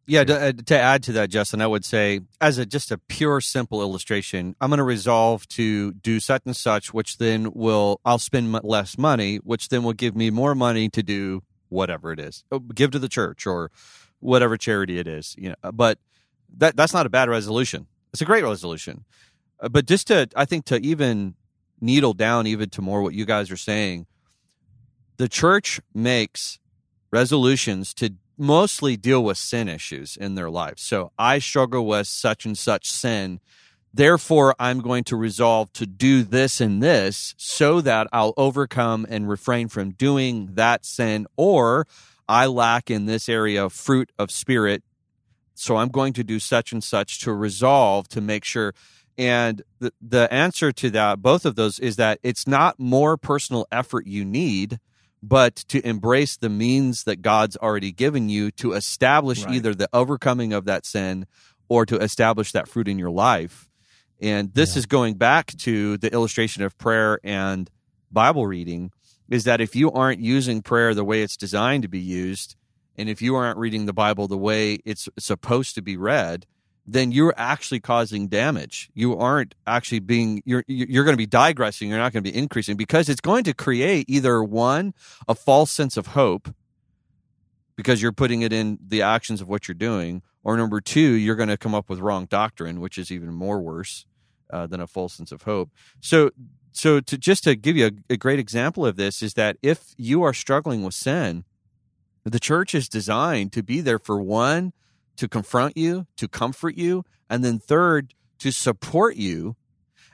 [0.09, 2.99] Yeah, to, uh, to, add to that, Justin, I would say, as a just a
[2.99, 8.01] pure, simple illustration, I'm going to resolve to do such and such, which then will
[8.05, 12.21] I'll spend less money, which then will give me more money to do whatever it
[12.21, 13.73] is, oh, give to the church or
[14.21, 15.35] whatever charity it is.
[15.37, 15.99] You know, but
[16.57, 17.87] that that's not a bad resolution.
[18.13, 19.05] It's a great resolution.
[19.61, 21.35] Uh, but just to, I think, to even
[21.81, 24.07] needle down even to more what you guys are saying,
[25.17, 26.59] the church makes
[27.11, 30.83] resolutions to mostly deal with sin issues in their lives.
[30.83, 33.41] So I struggle with such and such sin.
[33.95, 39.29] Therefore, I'm going to resolve to do this and this so that I'll overcome and
[39.29, 41.87] refrain from doing that sin, or
[42.29, 44.83] I lack in this area of fruit of spirit.
[45.59, 48.75] So I'm going to do such and such to resolve to make sure.
[49.19, 53.67] And the, the answer to that, both of those, is that it's not more personal
[53.73, 54.79] effort you need,
[55.23, 59.55] but to embrace the means that God's already given you to establish right.
[59.55, 61.27] either the overcoming of that sin
[61.69, 63.69] or to establish that fruit in your life.
[64.21, 64.81] And this yeah.
[64.81, 67.71] is going back to the illustration of prayer and
[68.11, 68.93] Bible reading
[69.29, 72.57] is that if you aren't using prayer the way it's designed to be used,
[72.97, 76.47] and if you aren't reading the Bible the way it's supposed to be read,
[76.87, 78.91] then you're actually causing damage.
[78.95, 81.89] You aren't actually being you're you're going to be digressing.
[81.89, 84.95] You're not going to be increasing because it's going to create either one
[85.27, 86.55] a false sense of hope
[87.77, 91.37] because you're putting it in the actions of what you're doing, or number two, you're
[91.37, 94.07] going to come up with wrong doctrine, which is even more worse
[94.51, 95.71] uh, than a false sense of hope.
[96.01, 96.31] So
[96.73, 99.95] so to just to give you a, a great example of this is that if
[99.97, 101.45] you are struggling with sin,
[102.33, 104.73] the church is designed to be there for one
[105.17, 109.57] to confront you, to comfort you, and then third to support you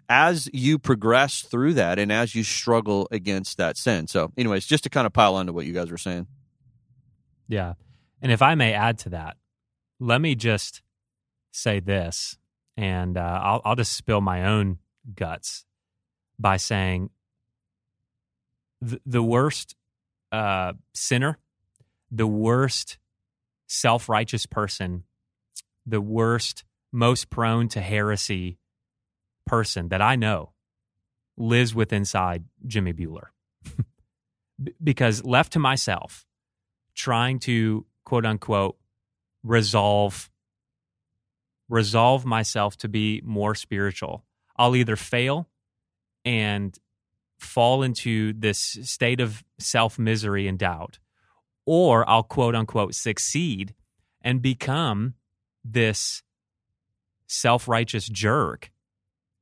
[0.09, 4.07] as you progress through that and as you struggle against that sin.
[4.07, 6.27] So, anyways, just to kind of pile on to what you guys were saying.
[7.49, 7.75] Yeah.
[8.21, 9.37] And if I may add to that,
[9.99, 10.83] let me just
[11.51, 12.37] say this,
[12.77, 14.79] and uh, I'll, I'll just spill my own
[15.15, 15.65] guts
[16.39, 17.11] by saying
[18.81, 19.77] the, the worst
[20.31, 21.39] uh, sinner,
[22.13, 22.99] the worst
[23.67, 25.05] self righteous person,
[25.87, 28.59] the worst, most prone to heresy
[29.47, 30.53] person that I know
[31.37, 33.29] lives with inside Jimmy Buehler.
[34.85, 36.27] because left to myself,
[36.95, 38.77] trying to quote unquote
[39.43, 40.31] resolve
[41.69, 45.49] resolve myself to be more spiritual, I'll either fail
[46.25, 46.77] and
[47.41, 50.99] fall into this state of self misery and doubt,
[51.67, 53.75] or I'll quote unquote succeed
[54.23, 55.15] and become
[55.65, 56.23] this
[57.27, 58.71] self righteous jerk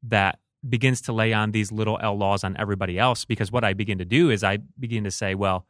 [0.03, 3.25] that begins to lay on these little L laws on everybody else.
[3.25, 5.67] Because what I begin to do is I begin to say, well,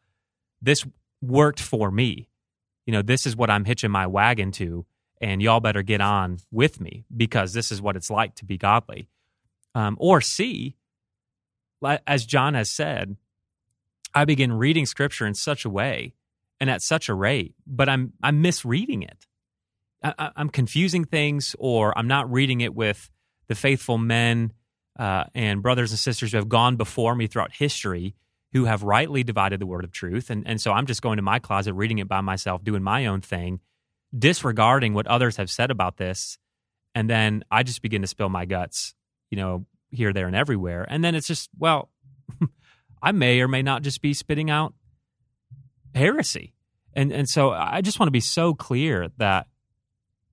[0.60, 0.84] this
[1.22, 2.28] worked for me.
[2.86, 4.84] You know, this is what I'm hitching my wagon to,
[5.20, 8.58] and y'all better get on with me because this is what it's like to be
[8.58, 9.08] godly.
[9.74, 10.76] Um, or C,
[12.06, 13.16] as John has said,
[14.12, 16.14] I begin reading scripture in such a way
[16.60, 19.26] and at such a rate, but I'm I'm misreading it.
[20.02, 23.10] I, am confusing things, or I'm not reading it with
[23.48, 24.52] the faithful men
[24.98, 28.14] uh, and brothers and sisters who have gone before me throughout history,
[28.52, 31.22] who have rightly divided the word of truth, and and so I'm just going to
[31.22, 33.60] my closet, reading it by myself, doing my own thing,
[34.16, 36.38] disregarding what others have said about this,
[36.94, 38.94] and then I just begin to spill my guts,
[39.30, 40.86] you know, here, there, and everywhere.
[40.88, 41.90] And then it's just, well,
[43.02, 44.74] I may or may not just be spitting out
[45.94, 46.54] heresy.
[46.94, 49.46] And and so I just want to be so clear that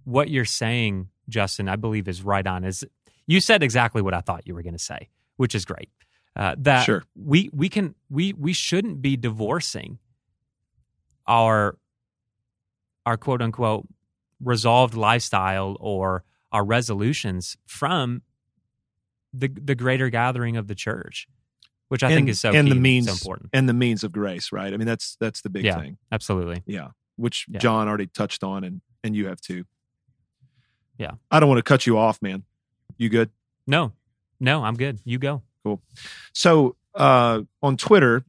[0.04, 2.64] what you're saying, Justin, I believe is right on.
[2.64, 2.84] Is
[3.28, 5.90] you said exactly what I thought you were going to say, which is great.
[6.36, 7.04] Uh, that sure.
[7.16, 10.00] we we can we we shouldn't be divorcing
[11.28, 11.78] our
[13.06, 13.88] our quote unquote
[14.40, 18.22] resolved lifestyle or our resolutions from
[19.34, 21.28] the the greater gathering of the church,
[21.90, 24.12] which I and, think is so and the means so important and the means of
[24.12, 24.74] grace, right?
[24.74, 25.98] I mean, that's that's the big yeah, thing.
[26.12, 26.90] Absolutely, yeah.
[27.16, 27.60] Which yeah.
[27.60, 29.66] John already touched on, and and you have too.
[30.98, 32.44] Yeah, I don't want to cut you off, man.
[32.98, 33.30] You good?
[33.66, 33.94] No,
[34.40, 35.00] no, I'm good.
[35.04, 35.44] You go.
[35.64, 35.82] Cool.
[36.34, 38.26] So uh, on Twitter,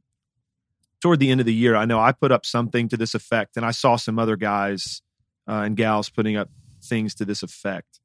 [1.01, 3.57] toward the end of the year, I know I put up something to this effect,
[3.57, 5.03] and I saw some other guys
[5.49, 6.51] uh, and gals putting up
[6.83, 8.01] things to this effect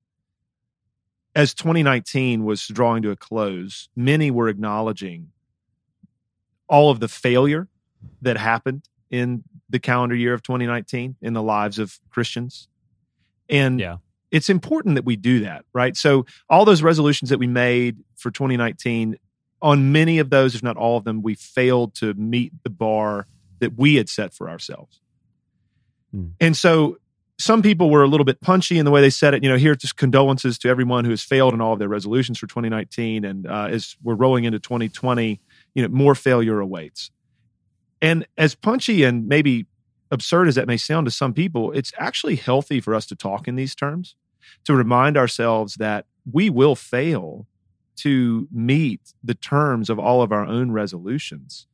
[1.35, 5.29] as 2019 was drawing to a close, many were acknowledging
[6.73, 7.67] all of the failure
[8.23, 12.67] that happened in the calendar year of 2019 in the lives of Christians.
[13.47, 13.97] And yeah.
[14.31, 15.95] it's important that we do that, right?
[15.95, 19.17] So, all those resolutions that we made for 2019,
[19.61, 23.27] on many of those, if not all of them, we failed to meet the bar
[23.59, 24.99] that we had set for ourselves.
[26.11, 26.29] Hmm.
[26.41, 26.97] And so
[27.37, 29.43] some people were a little bit punchy in the way they said it.
[29.43, 32.39] You know, here just condolences to everyone who has failed in all of their resolutions
[32.39, 35.39] for 2019, and uh, as we're rolling into 2020,
[35.73, 37.11] you know, more failure awaits.
[38.01, 39.65] And as punchy and maybe
[40.11, 43.47] absurd as that may sound to some people, it's actually healthy for us to talk
[43.47, 44.15] in these terms,
[44.65, 47.47] to remind ourselves that we will fail
[47.95, 51.67] to meet the terms of all of our own resolutions.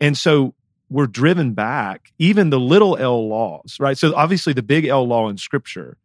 [0.00, 0.54] And so
[0.88, 3.96] we're driven back, even the little L laws, right?
[3.96, 5.96] So obviously the big L law in scripture,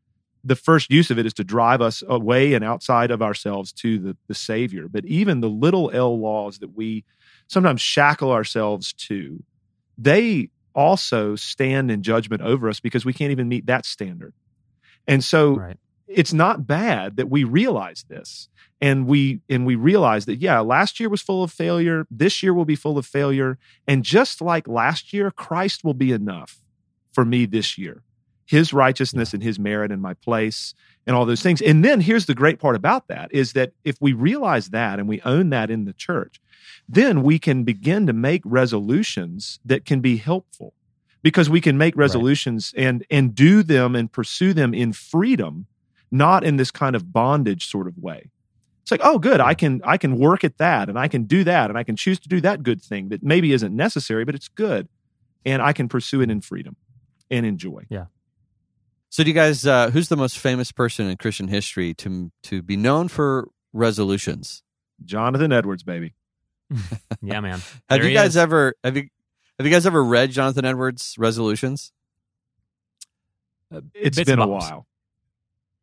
[0.43, 3.97] the first use of it is to drive us away and outside of ourselves to
[3.97, 4.87] the, the Savior.
[4.87, 7.03] But even the little L laws that we
[7.47, 9.43] sometimes shackle ourselves to,
[9.97, 14.33] they also stand in judgment over us because we can't even meet that standard.
[15.07, 15.77] And so right.
[16.07, 18.49] it's not bad that we realize this
[18.81, 22.53] and we and we realize that yeah last year was full of failure this year
[22.53, 26.61] will be full of failure and just like last year christ will be enough
[27.13, 28.03] for me this year
[28.45, 30.73] his righteousness and his merit in my place
[31.07, 31.61] and all those things.
[31.61, 35.07] And then here's the great part about that is that if we realize that and
[35.07, 36.39] we own that in the church
[36.87, 40.73] then we can begin to make resolutions that can be helpful
[41.21, 42.85] because we can make resolutions right.
[42.85, 45.65] and and do them and pursue them in freedom
[46.11, 48.29] not in this kind of bondage sort of way.
[48.83, 51.43] It's like oh good i can i can work at that and i can do
[51.43, 54.35] that and i can choose to do that good thing that maybe isn't necessary but
[54.35, 54.87] it's good
[55.43, 56.75] and i can pursue it in freedom
[57.31, 58.05] and enjoy yeah
[59.09, 62.61] so do you guys uh, who's the most famous person in christian history to to
[62.61, 64.63] be known for resolutions
[65.03, 66.13] jonathan edwards baby
[67.21, 68.37] yeah man have you guys is.
[68.37, 69.07] ever have you
[69.57, 71.91] have you guys ever read jonathan edwards resolutions
[73.73, 74.85] uh, it's been a while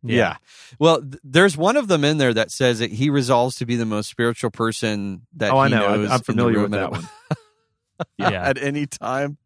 [0.02, 0.16] yeah.
[0.16, 0.36] yeah.
[0.78, 3.76] Well, th- there's one of them in there that says that he resolves to be
[3.76, 5.86] the most spiritual person that oh, I know.
[5.86, 7.08] I'm familiar with that one.
[8.18, 8.30] yeah.
[8.30, 9.38] At any time.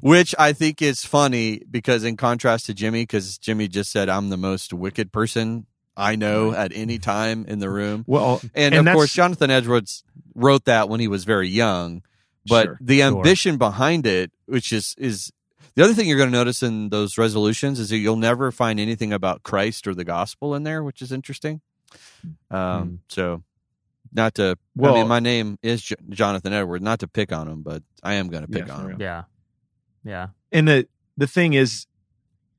[0.00, 4.28] Which I think is funny because, in contrast to Jimmy, because Jimmy just said, I'm
[4.28, 8.04] the most wicked person I know at any time in the room.
[8.06, 12.02] Well, and, and of course, Jonathan Edwards wrote that when he was very young.
[12.46, 13.58] But sure, the ambition sure.
[13.58, 15.32] behind it, which is is
[15.74, 18.78] the other thing you're going to notice in those resolutions is that you'll never find
[18.78, 21.62] anything about Christ or the gospel in there, which is interesting.
[22.50, 22.98] Um, mm.
[23.08, 23.42] So,
[24.12, 27.48] not to, well, I mean, my name is J- Jonathan Edward, not to pick on
[27.48, 29.00] him, but I am going to pick on him.
[29.00, 29.24] Yeah.
[30.04, 30.28] Yeah.
[30.52, 31.86] And the, the thing is,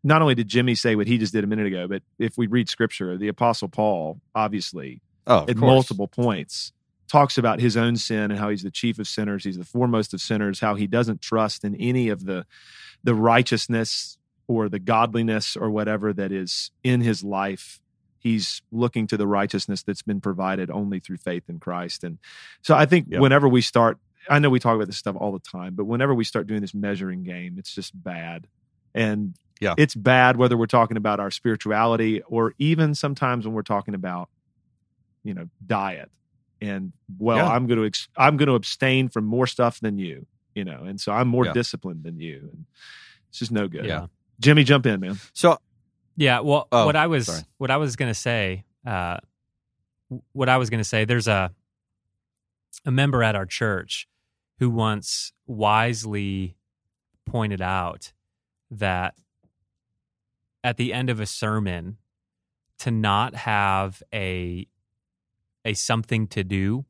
[0.03, 2.47] not only did Jimmy say what he just did a minute ago, but if we
[2.47, 5.59] read scripture, the apostle Paul, obviously, oh, at course.
[5.59, 6.71] multiple points,
[7.07, 10.13] talks about his own sin and how he's the chief of sinners, he's the foremost
[10.13, 12.45] of sinners, how he doesn't trust in any of the
[13.03, 17.79] the righteousness or the godliness or whatever that is in his life
[18.19, 22.17] he's looking to the righteousness that's been provided only through faith in Christ and
[22.61, 23.21] so i think yep.
[23.21, 26.13] whenever we start i know we talk about this stuff all the time but whenever
[26.13, 28.47] we start doing this measuring game it's just bad
[28.93, 33.61] and yeah it's bad whether we're talking about our spirituality or even sometimes when we're
[33.61, 34.29] talking about
[35.23, 36.09] you know diet
[36.61, 37.47] and well yeah.
[37.47, 40.85] i'm going to ex- i'm going to abstain from more stuff than you you know,
[40.85, 41.53] and so I'm more yeah.
[41.53, 42.49] disciplined than you.
[42.51, 42.65] And
[43.29, 43.85] it's just no good.
[43.85, 44.07] Yeah.
[44.39, 45.19] Jimmy, jump in, man.
[45.33, 45.59] So,
[46.15, 47.41] yeah, well, oh, what I was, sorry.
[47.57, 49.17] what I was going to say, uh,
[50.31, 51.51] what I was going to say, there's a,
[52.85, 54.07] a member at our church
[54.59, 56.55] who once wisely
[57.25, 58.13] pointed out
[58.71, 59.15] that
[60.63, 61.97] at the end of a sermon
[62.79, 64.67] to not have a
[65.63, 66.85] a something to do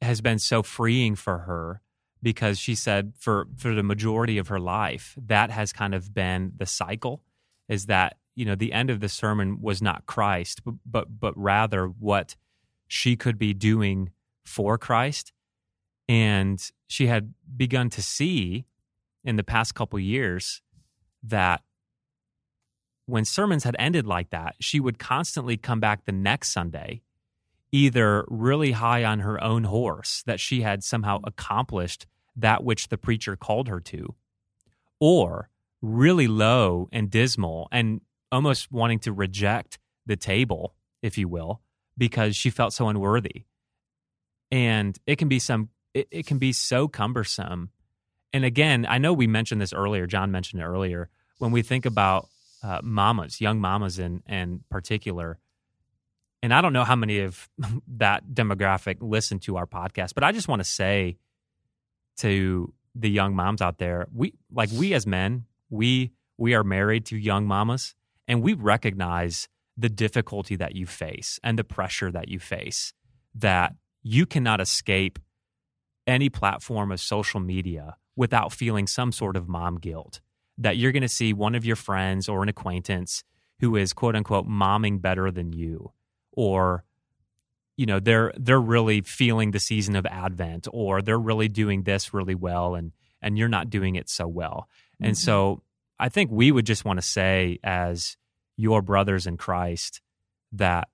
[0.00, 1.82] has been so freeing for her
[2.22, 6.52] because she said for for the majority of her life that has kind of been
[6.56, 7.22] the cycle
[7.68, 11.36] is that you know the end of the sermon was not Christ but but, but
[11.36, 12.36] rather what
[12.86, 14.10] she could be doing
[14.44, 15.32] for Christ
[16.10, 18.64] and she had begun to see
[19.22, 20.60] in the past couple years
[21.22, 21.62] that
[23.06, 27.00] when sermons had ended like that she would constantly come back the next Sunday
[27.70, 32.98] either really high on her own horse that she had somehow accomplished that which the
[32.98, 34.16] preacher called her to,
[34.98, 35.48] or
[35.80, 38.00] really low and dismal and
[38.32, 41.60] almost wanting to reject the table, if you will,
[41.96, 43.44] because she felt so unworthy.
[44.50, 47.70] And it can be some it, it can be so cumbersome.
[48.32, 51.86] And again, I know we mentioned this earlier, John mentioned it earlier, when we think
[51.86, 52.28] about
[52.62, 55.38] uh, mamas, young mamas in, in particular,
[56.42, 57.48] and I don't know how many of
[57.96, 61.18] that demographic listen to our podcast, but I just want to say
[62.18, 67.06] to the young moms out there, we like we as men, we we are married
[67.06, 67.94] to young mamas
[68.26, 72.92] and we recognize the difficulty that you face and the pressure that you face
[73.34, 75.18] that you cannot escape
[76.10, 80.20] any platform of social media without feeling some sort of mom guilt
[80.58, 83.24] that you're going to see one of your friends or an acquaintance
[83.60, 85.92] who is quote unquote momming better than you
[86.32, 86.84] or
[87.76, 92.12] you know they're they're really feeling the season of advent or they're really doing this
[92.12, 95.06] really well and and you're not doing it so well mm-hmm.
[95.06, 95.62] and so
[95.98, 98.18] i think we would just want to say as
[98.56, 100.02] your brothers in christ
[100.52, 100.88] that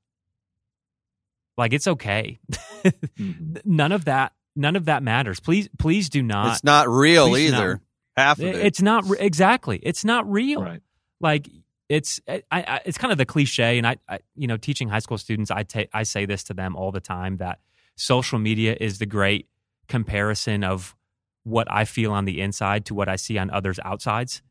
[1.59, 2.39] like it's okay
[2.85, 3.57] mm-hmm.
[3.65, 7.75] none of that none of that matters please please do not it's not real either
[7.75, 7.81] not,
[8.17, 10.83] half of it it's not exactly it's not real right.
[11.21, 11.49] like
[11.89, 14.99] it's I, I, it's kind of the cliche, and I, I, you know teaching high
[14.99, 17.61] school students, I take I say this to them all the time that
[17.97, 19.49] social media is the great
[19.89, 20.97] comparison of
[21.45, 24.43] what I feel on the inside to what I see on others' outsides.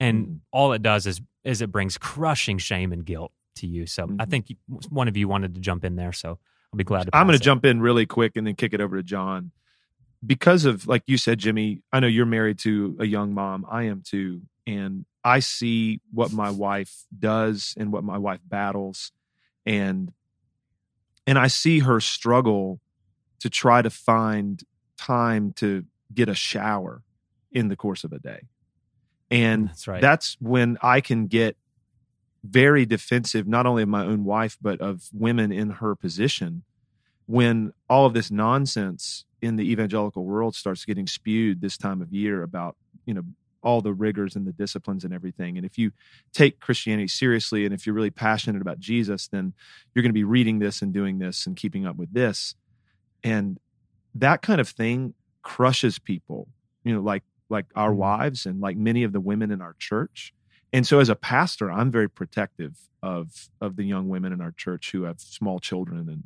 [0.00, 0.36] And mm-hmm.
[0.50, 3.86] all it does is is it brings crushing shame and guilt to you.
[3.86, 4.20] So mm-hmm.
[4.20, 4.54] I think
[4.88, 6.12] one of you wanted to jump in there.
[6.12, 6.38] So
[6.72, 7.10] I'll be glad to.
[7.16, 9.50] I'm going to jump in really quick and then kick it over to John.
[10.24, 13.66] Because of, like you said, Jimmy, I know you're married to a young mom.
[13.68, 14.42] I am too.
[14.66, 19.12] And I see what my wife does and what my wife battles.
[19.66, 20.12] And
[21.26, 22.80] and I see her struggle
[23.40, 24.62] to try to find
[24.96, 27.02] time to get a shower
[27.52, 28.48] in the course of a day.
[29.30, 30.00] And that's, right.
[30.00, 31.56] that's when I can get
[32.44, 36.64] very defensive, not only of my own wife, but of women in her position.
[37.26, 42.12] When all of this nonsense in the evangelical world starts getting spewed this time of
[42.12, 42.76] year about,
[43.06, 43.22] you know,
[43.62, 45.56] all the rigors and the disciplines and everything.
[45.56, 45.92] And if you
[46.32, 49.54] take Christianity seriously and if you're really passionate about Jesus, then
[49.94, 52.56] you're going to be reading this and doing this and keeping up with this.
[53.22, 53.60] And
[54.14, 56.48] that kind of thing crushes people,
[56.84, 57.98] you know, like like our mm-hmm.
[57.98, 60.34] wives and like many of the women in our church.
[60.72, 64.52] And so as a pastor, I'm very protective of of the young women in our
[64.52, 66.24] church who have small children and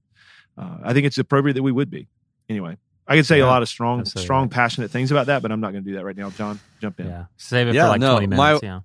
[0.59, 2.09] uh, I think it's appropriate that we would be.
[2.49, 4.25] Anyway, I could say yeah, a lot of strong, absolutely.
[4.25, 6.31] strong, passionate things about that, but I'm not going to do that right now.
[6.31, 7.07] John, jump in.
[7.07, 8.63] Yeah, save it yeah, for like no, 20 minutes.
[8.63, 8.81] My, yeah.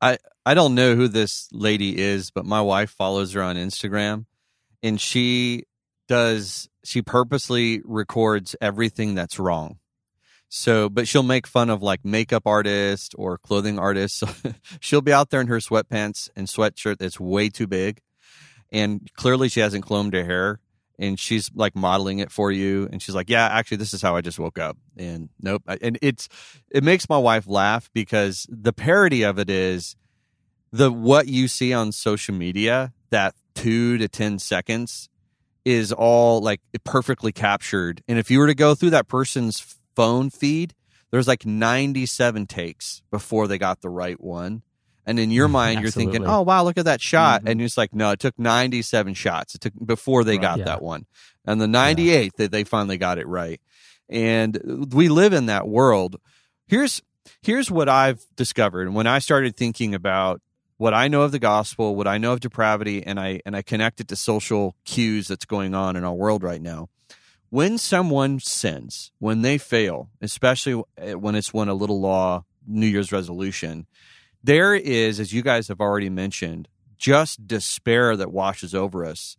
[0.00, 4.26] I I don't know who this lady is, but my wife follows her on Instagram,
[4.82, 5.64] and she
[6.08, 9.78] does she purposely records everything that's wrong.
[10.48, 14.22] So, but she'll make fun of like makeup artists or clothing artists.
[14.80, 18.00] she'll be out there in her sweatpants and sweatshirt that's way too big,
[18.72, 20.60] and clearly she hasn't combed her hair.
[21.00, 22.88] And she's like modeling it for you.
[22.90, 24.76] And she's like yeah actually this is how i just woke up.
[24.96, 25.62] And nope.
[25.80, 26.28] And it's
[26.72, 29.94] it makes my wife laugh because the parody of it is
[30.72, 35.08] the what you see on social media that 2 to 10 seconds
[35.64, 38.02] is all like perfectly captured.
[38.08, 40.74] And if you were to go through that person's phone feed
[41.10, 44.62] there's like 97 takes before they got the right one
[45.08, 47.48] and in your mind, you're thinking, "Oh wow, look at that shot," mm-hmm.
[47.48, 49.54] and it's like, "No, it took 97 shots.
[49.54, 50.64] It took before they right, got yeah.
[50.66, 51.06] that one,
[51.46, 52.28] and the 98th yeah.
[52.36, 53.60] that they finally got it right."
[54.10, 56.16] And we live in that world.
[56.66, 57.02] Here's
[57.42, 60.42] here's what I've discovered when I started thinking about
[60.76, 63.62] what I know of the gospel, what I know of depravity, and I and I
[63.62, 66.88] connect it to social cues that's going on in our world right now.
[67.50, 72.86] When someone sins, when they fail, especially eh, when it's when a little law, New
[72.86, 73.86] Year's resolution,
[74.42, 76.68] there is, as you guys have already mentioned,
[76.98, 79.36] just despair that washes over us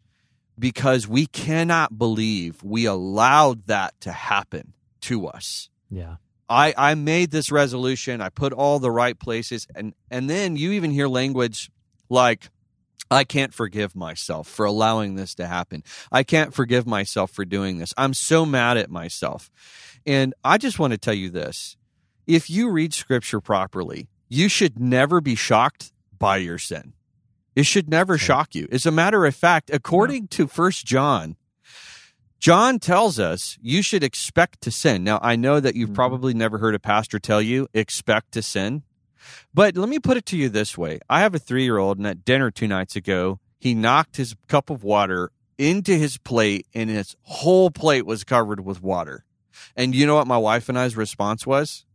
[0.58, 5.70] because we cannot believe we allowed that to happen to us.
[5.90, 6.16] Yeah.
[6.50, 8.22] I, I made this resolution.
[8.22, 9.68] I put all the right places.
[9.76, 11.70] And, and then you even hear language
[12.10, 12.50] like,
[13.12, 15.84] I can't forgive myself for allowing this to happen.
[16.12, 17.94] I can't forgive myself for doing this.
[17.98, 19.50] I'm so mad at myself.
[20.06, 21.76] And I just want to tell you this
[22.28, 26.94] if you read scripture properly, you should never be shocked by your sin.
[27.56, 28.68] It should never shock you.
[28.72, 31.36] As a matter of fact, according to First John,
[32.40, 35.04] John tells us you should expect to sin.
[35.04, 35.96] Now, I know that you've mm-hmm.
[35.96, 38.84] probably never heard a pastor tell you expect to sin,
[39.54, 41.00] but let me put it to you this way.
[41.10, 44.36] I have a three year old, and at dinner two nights ago, he knocked his
[44.48, 49.26] cup of water into his plate, and his whole plate was covered with water.
[49.76, 51.86] And you know what my wife and I's response was?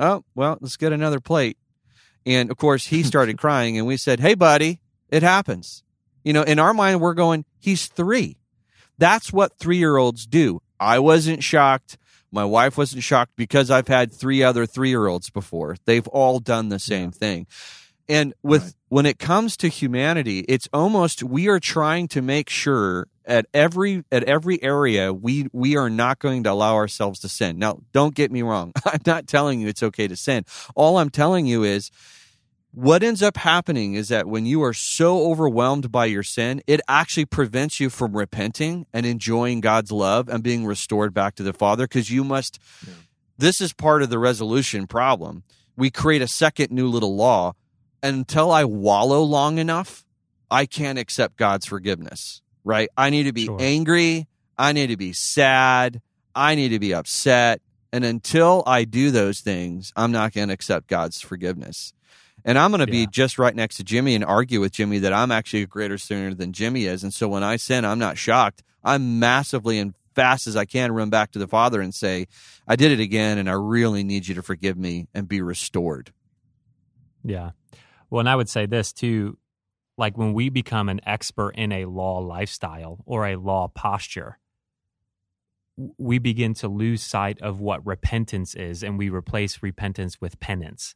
[0.00, 1.58] oh, well, let's get another plate.
[2.26, 5.84] And of course, he started crying, and we said, hey, buddy, it happens.
[6.24, 8.38] You know, in our mind, we're going, he's three.
[8.98, 10.60] That's what three year olds do.
[10.78, 11.96] I wasn't shocked.
[12.32, 15.76] My wife wasn't shocked because I've had three other three year olds before.
[15.84, 17.18] They've all done the same yeah.
[17.18, 17.46] thing.
[18.08, 18.74] And with right.
[18.88, 24.04] when it comes to humanity, it's almost we are trying to make sure at every
[24.10, 27.58] at every area we we are not going to allow ourselves to sin.
[27.58, 28.72] Now, don't get me wrong.
[28.84, 30.44] I'm not telling you it's okay to sin.
[30.74, 31.90] All I'm telling you is
[32.72, 36.80] what ends up happening is that when you are so overwhelmed by your sin, it
[36.88, 41.52] actually prevents you from repenting and enjoying God's love and being restored back to the
[41.52, 42.94] Father because you must yeah.
[43.36, 45.42] this is part of the resolution problem.
[45.76, 47.54] We create a second new little law
[48.02, 50.04] until I wallow long enough,
[50.50, 52.88] I can't accept God's forgiveness, right?
[52.96, 53.58] I need to be sure.
[53.60, 54.26] angry.
[54.58, 56.00] I need to be sad.
[56.34, 57.60] I need to be upset.
[57.92, 61.92] And until I do those things, I'm not going to accept God's forgiveness.
[62.44, 63.04] And I'm going to yeah.
[63.04, 65.98] be just right next to Jimmy and argue with Jimmy that I'm actually a greater
[65.98, 67.02] sinner than Jimmy is.
[67.02, 68.62] And so when I sin, I'm not shocked.
[68.82, 72.26] I'm massively and fast as I can run back to the Father and say,
[72.66, 76.12] I did it again, and I really need you to forgive me and be restored.
[77.22, 77.50] Yeah.
[78.08, 79.38] Well, and I would say this too
[80.00, 84.38] like when we become an expert in a law lifestyle or a law posture,
[85.98, 90.94] we begin to lose sight of what repentance is and we replace repentance with penance.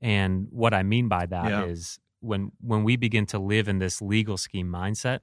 [0.00, 1.64] And what I mean by that yeah.
[1.64, 5.20] is when when we begin to live in this legal scheme mindset,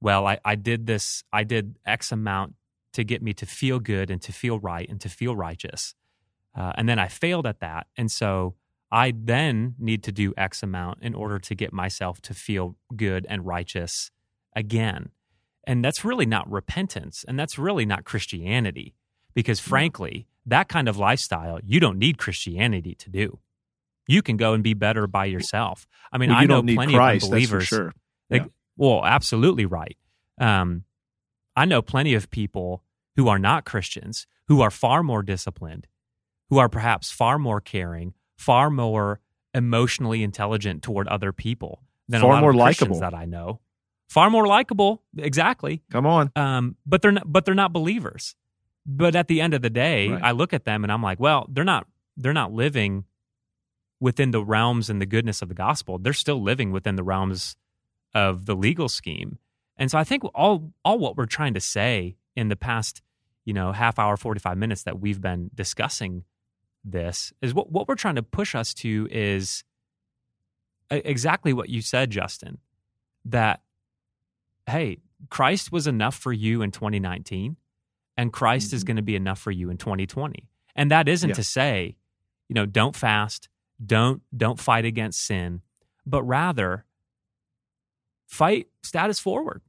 [0.00, 2.54] well, I, I did this, I did X amount
[2.92, 5.94] to get me to feel good and to feel right and to feel righteous.
[6.54, 7.86] Uh, and then I failed at that.
[7.96, 8.54] And so
[8.92, 13.26] I then need to do X amount in order to get myself to feel good
[13.28, 14.10] and righteous
[14.54, 15.08] again.
[15.64, 17.24] And that's really not repentance.
[17.26, 18.94] And that's really not Christianity.
[19.32, 23.38] Because frankly, that kind of lifestyle, you don't need Christianity to do.
[24.06, 25.86] You can go and be better by yourself.
[26.12, 27.64] I mean, well, I know plenty Christ, of unbelievers.
[27.64, 27.92] sure.
[28.30, 28.46] Yeah.
[28.76, 29.96] well, absolutely right.
[30.38, 30.84] Um,
[31.56, 32.82] I know plenty of people
[33.16, 35.86] who are not Christians who are far more disciplined,
[36.50, 39.20] who are perhaps far more caring, far more
[39.54, 43.60] emotionally intelligent toward other people than far a lot more of likable that I know.
[44.08, 45.82] Far more likable, exactly.
[45.90, 46.30] Come on.
[46.36, 48.36] Um, but they're not, but they're not believers.
[48.86, 50.22] But at the end of the day, right.
[50.22, 51.86] I look at them and I'm like, well, they're not
[52.16, 53.04] they're not living
[54.00, 55.98] within the realms and the goodness of the gospel.
[55.98, 57.56] They're still living within the realms
[58.14, 59.38] of the legal scheme.
[59.76, 63.02] And so I think all all what we're trying to say in the past,
[63.44, 66.24] you know, half hour, 45 minutes that we've been discussing
[66.84, 69.64] this is what what we're trying to push us to is
[70.90, 72.58] exactly what you said, Justin,
[73.24, 73.62] that
[74.66, 74.98] hey,
[75.30, 77.56] Christ was enough for you in 2019
[78.16, 78.76] and Christ mm-hmm.
[78.76, 80.48] is going to be enough for you in 2020.
[80.76, 81.34] And that isn't yeah.
[81.34, 81.96] to say,
[82.48, 83.48] you know, don't fast,
[83.84, 85.62] don't don't fight against sin,
[86.06, 86.84] but rather
[88.26, 89.62] fight status forward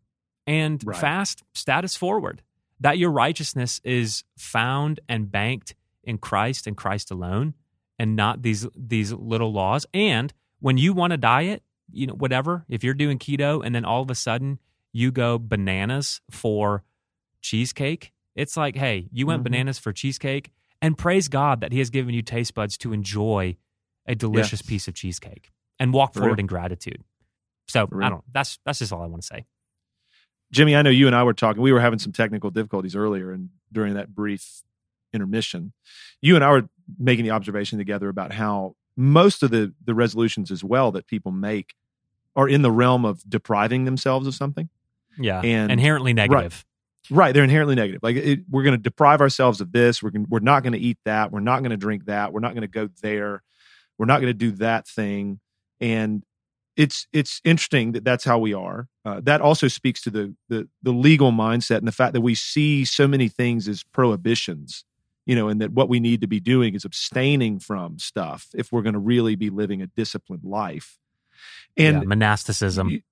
[0.47, 0.97] and right.
[0.97, 2.41] fast status forward.
[2.82, 7.53] That your righteousness is found and banked in Christ and Christ alone
[7.97, 9.86] and not these these little laws.
[9.93, 13.86] And when you want to diet, you know, whatever, if you're doing keto and then
[13.86, 14.60] all of a sudden
[14.91, 16.84] you go bananas for
[17.41, 19.51] cheesecake, it's like, hey, you went mm-hmm.
[19.51, 20.51] bananas for cheesecake
[20.82, 23.56] and praise God that He has given you taste buds to enjoy
[24.06, 24.70] a delicious yeah.
[24.70, 26.41] piece of cheesecake and walk for forward real.
[26.41, 27.03] in gratitude.
[27.68, 28.24] So I don't.
[28.32, 29.45] That's that's just all I want to say.
[30.51, 31.62] Jimmy, I know you and I were talking.
[31.62, 34.62] We were having some technical difficulties earlier, and during that brief
[35.14, 35.74] intermission,
[36.22, 40.51] you and I were making the observation together about how most of the the resolutions
[40.51, 41.74] as well that people make
[42.36, 44.70] are in the realm of depriving themselves of something.
[45.18, 46.66] Yeah, and inherently negative.
[47.10, 48.03] Right, right they're inherently negative.
[48.03, 50.03] Like it, we're going to deprive ourselves of this.
[50.03, 51.32] We're gonna, we're not going to eat that.
[51.32, 52.32] We're not going to drink that.
[52.34, 53.41] We're not going to go there.
[53.97, 55.39] We're not going to do that thing.
[55.79, 56.23] And
[56.75, 58.87] it's it's interesting that that's how we are.
[59.05, 62.35] Uh, that also speaks to the, the the legal mindset and the fact that we
[62.35, 64.83] see so many things as prohibitions,
[65.25, 68.71] you know, and that what we need to be doing is abstaining from stuff if
[68.71, 70.97] we're going to really be living a disciplined life.
[71.77, 73.03] And yeah, monasticism,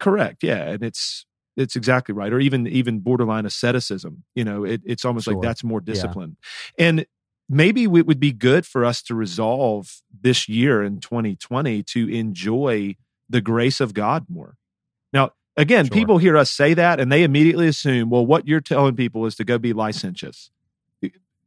[0.00, 0.42] correct?
[0.42, 1.26] Yeah, and it's
[1.56, 4.22] it's exactly right, or even even borderline asceticism.
[4.34, 5.34] You know, it, it's almost sure.
[5.34, 6.36] like that's more discipline.
[6.78, 6.86] Yeah.
[6.86, 7.06] And
[7.48, 12.96] maybe it would be good for us to resolve this year in 2020 to enjoy
[13.28, 14.56] the grace of God more.
[15.12, 15.94] Now, again, sure.
[15.94, 19.36] people hear us say that and they immediately assume, well, what you're telling people is
[19.36, 20.50] to go be licentious.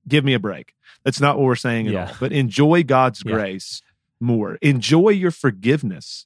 [0.08, 0.74] Give me a break.
[1.04, 2.08] That's not what we're saying at yeah.
[2.08, 2.16] all.
[2.20, 3.34] But enjoy God's yeah.
[3.34, 3.82] grace
[4.20, 4.58] more.
[4.62, 6.26] Enjoy your forgiveness.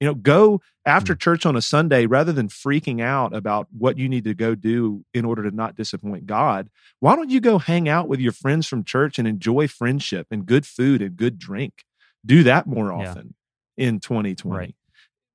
[0.00, 1.20] You know, go after mm-hmm.
[1.20, 5.04] church on a Sunday rather than freaking out about what you need to go do
[5.14, 6.68] in order to not disappoint God.
[7.00, 10.44] Why don't you go hang out with your friends from church and enjoy friendship and
[10.44, 11.84] good food and good drink?
[12.24, 13.34] Do that more often
[13.76, 13.88] yeah.
[13.88, 14.56] in 2020.
[14.56, 14.74] Right.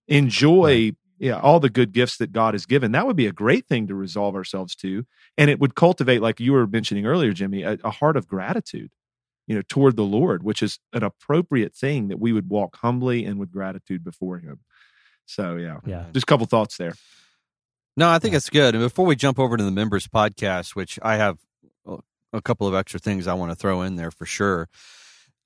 [0.07, 0.95] Enjoy right.
[1.18, 2.91] yeah, all the good gifts that God has given.
[2.91, 5.05] That would be a great thing to resolve ourselves to.
[5.38, 8.91] And it would cultivate, like you were mentioning earlier, Jimmy, a, a heart of gratitude
[9.48, 13.26] you know toward the lord which is an appropriate thing that we would walk humbly
[13.26, 14.60] and with gratitude before him.
[15.26, 16.06] So yeah yeah.
[16.14, 16.94] just a couple thoughts there.
[17.98, 18.38] No i think yeah.
[18.38, 18.76] it's good.
[18.76, 21.38] And before we jump over to the members podcast which i have
[22.34, 24.70] a couple of extra things i want to throw in there for sure.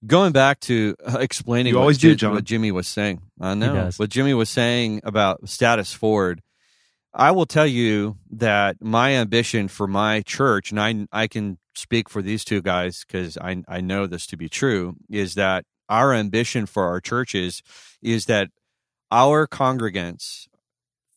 [0.05, 2.33] Going back to uh, explaining you always do, John.
[2.33, 3.21] what jimmy was saying.
[3.39, 3.89] I know.
[3.97, 6.41] what jimmy was saying about status forward
[7.15, 12.09] I will tell you that my ambition for my church, and I, I can speak
[12.09, 16.13] for these two guys because I, I know this to be true, is that our
[16.13, 17.61] ambition for our churches
[18.01, 18.49] is that
[19.11, 20.47] our congregants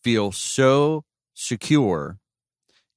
[0.02, 1.04] feel so
[1.34, 2.18] secure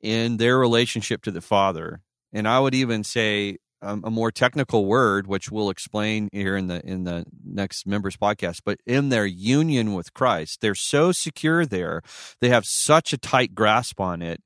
[0.01, 2.01] in their relationship to the Father.
[2.33, 6.67] And I would even say um, a more technical word, which we'll explain here in
[6.67, 8.61] the in the next members podcast.
[8.63, 12.01] But in their union with Christ, they're so secure there.
[12.39, 14.41] They have such a tight grasp on it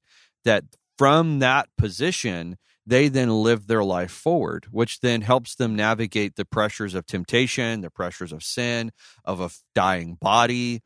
[0.46, 0.64] that
[0.98, 6.46] from that position, they then live their life forward, which then helps them navigate the
[6.46, 8.92] pressures of temptation, the pressures of sin,
[9.24, 10.82] of a dying body,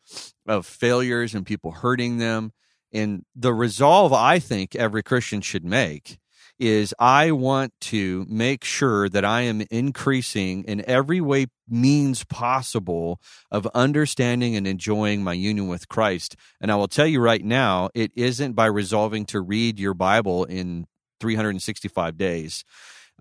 [0.47, 2.52] of failures and people hurting them.
[2.93, 6.20] And the resolve I think every Christian should make
[6.58, 13.22] is I want to make sure that I am increasing in every way means possible
[13.50, 16.36] of understanding and enjoying my union with Christ.
[16.60, 20.43] And I will tell you right now, it isn't by resolving to read your Bible
[20.43, 20.86] in
[21.20, 22.63] 365 days.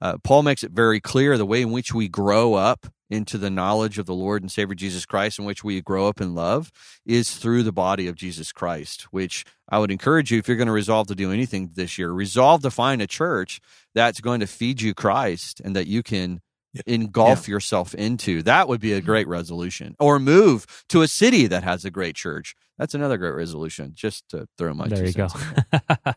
[0.01, 3.51] Uh, Paul makes it very clear the way in which we grow up into the
[3.51, 6.71] knowledge of the Lord and Savior Jesus Christ, in which we grow up in love,
[7.07, 9.03] is through the body of Jesus Christ.
[9.11, 12.11] Which I would encourage you, if you're going to resolve to do anything this year,
[12.11, 13.61] resolve to find a church
[13.95, 16.41] that's going to feed you Christ and that you can
[16.87, 17.53] engulf yeah.
[17.53, 18.43] yourself into.
[18.43, 19.97] That would be a great resolution.
[19.99, 22.55] Or move to a city that has a great church.
[22.79, 23.93] That's another great resolution.
[23.95, 25.29] Just to throw my there you go.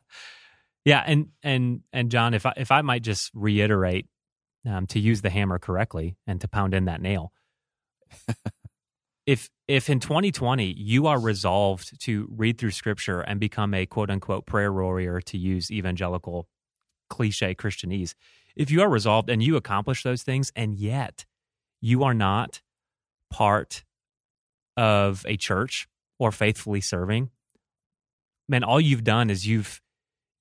[0.86, 4.08] yeah, and and and John, if I if I might just reiterate
[4.68, 7.32] um, to use the hammer correctly and to pound in that nail.
[9.26, 14.10] if if in 2020 you are resolved to read through scripture and become a quote
[14.10, 16.48] unquote prayer warrior to use evangelical
[17.10, 18.14] cliche christianese
[18.56, 21.26] if you are resolved and you accomplish those things and yet
[21.80, 22.62] you are not
[23.30, 23.84] part
[24.76, 25.88] of a church
[26.20, 27.30] or faithfully serving
[28.50, 29.82] man all you've done is you've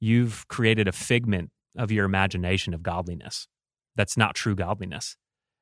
[0.00, 3.46] you've created a figment of your imagination of godliness
[3.96, 5.16] that's not true godliness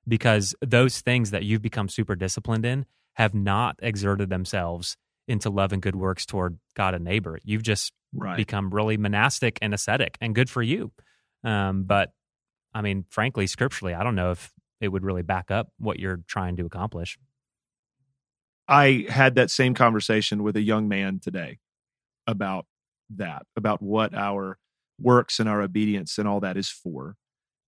[0.06, 5.72] because those things that you've become super disciplined in have not exerted themselves into love
[5.72, 7.38] and good works toward God and neighbor.
[7.44, 8.36] You've just right.
[8.36, 10.92] become really monastic and ascetic, and good for you.
[11.44, 12.12] Um, but
[12.72, 16.20] I mean, frankly, scripturally, I don't know if it would really back up what you're
[16.26, 17.18] trying to accomplish.
[18.66, 21.58] I had that same conversation with a young man today
[22.26, 22.66] about
[23.16, 24.58] that, about what our
[25.00, 27.16] works and our obedience and all that is for.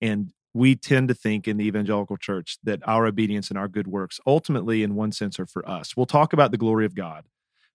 [0.00, 3.86] And we tend to think in the evangelical church that our obedience and our good
[3.86, 5.96] works ultimately, in one sense, are for us.
[5.96, 7.24] We'll talk about the glory of God,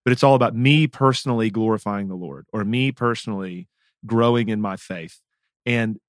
[0.03, 3.69] but it's all about me personally glorifying the Lord or me personally
[4.05, 5.21] growing in my faith.
[5.65, 5.99] And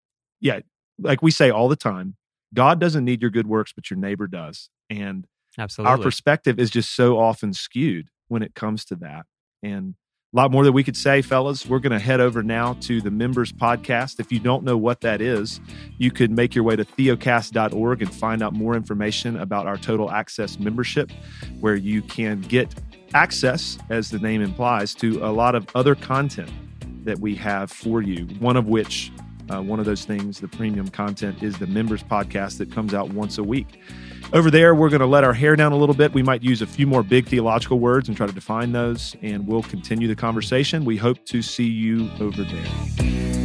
[0.40, 0.60] yeah,
[0.98, 2.16] like we say all the time,
[2.52, 4.68] God doesn't need your good works, but your neighbor does.
[4.90, 5.26] And
[5.58, 5.90] Absolutely.
[5.90, 9.26] our perspective is just so often skewed when it comes to that.
[9.62, 9.94] And
[10.36, 11.64] a lot more that we could say, fellas.
[11.64, 14.20] We're going to head over now to the members podcast.
[14.20, 15.60] If you don't know what that is,
[15.96, 20.10] you could make your way to theocast.org and find out more information about our total
[20.10, 21.10] access membership,
[21.60, 22.74] where you can get
[23.14, 26.50] access, as the name implies, to a lot of other content
[27.06, 28.26] that we have for you.
[28.38, 29.10] One of which,
[29.50, 33.08] uh, one of those things, the premium content, is the members podcast that comes out
[33.14, 33.80] once a week.
[34.32, 36.12] Over there, we're going to let our hair down a little bit.
[36.12, 39.46] We might use a few more big theological words and try to define those, and
[39.46, 40.84] we'll continue the conversation.
[40.84, 43.35] We hope to see you over there.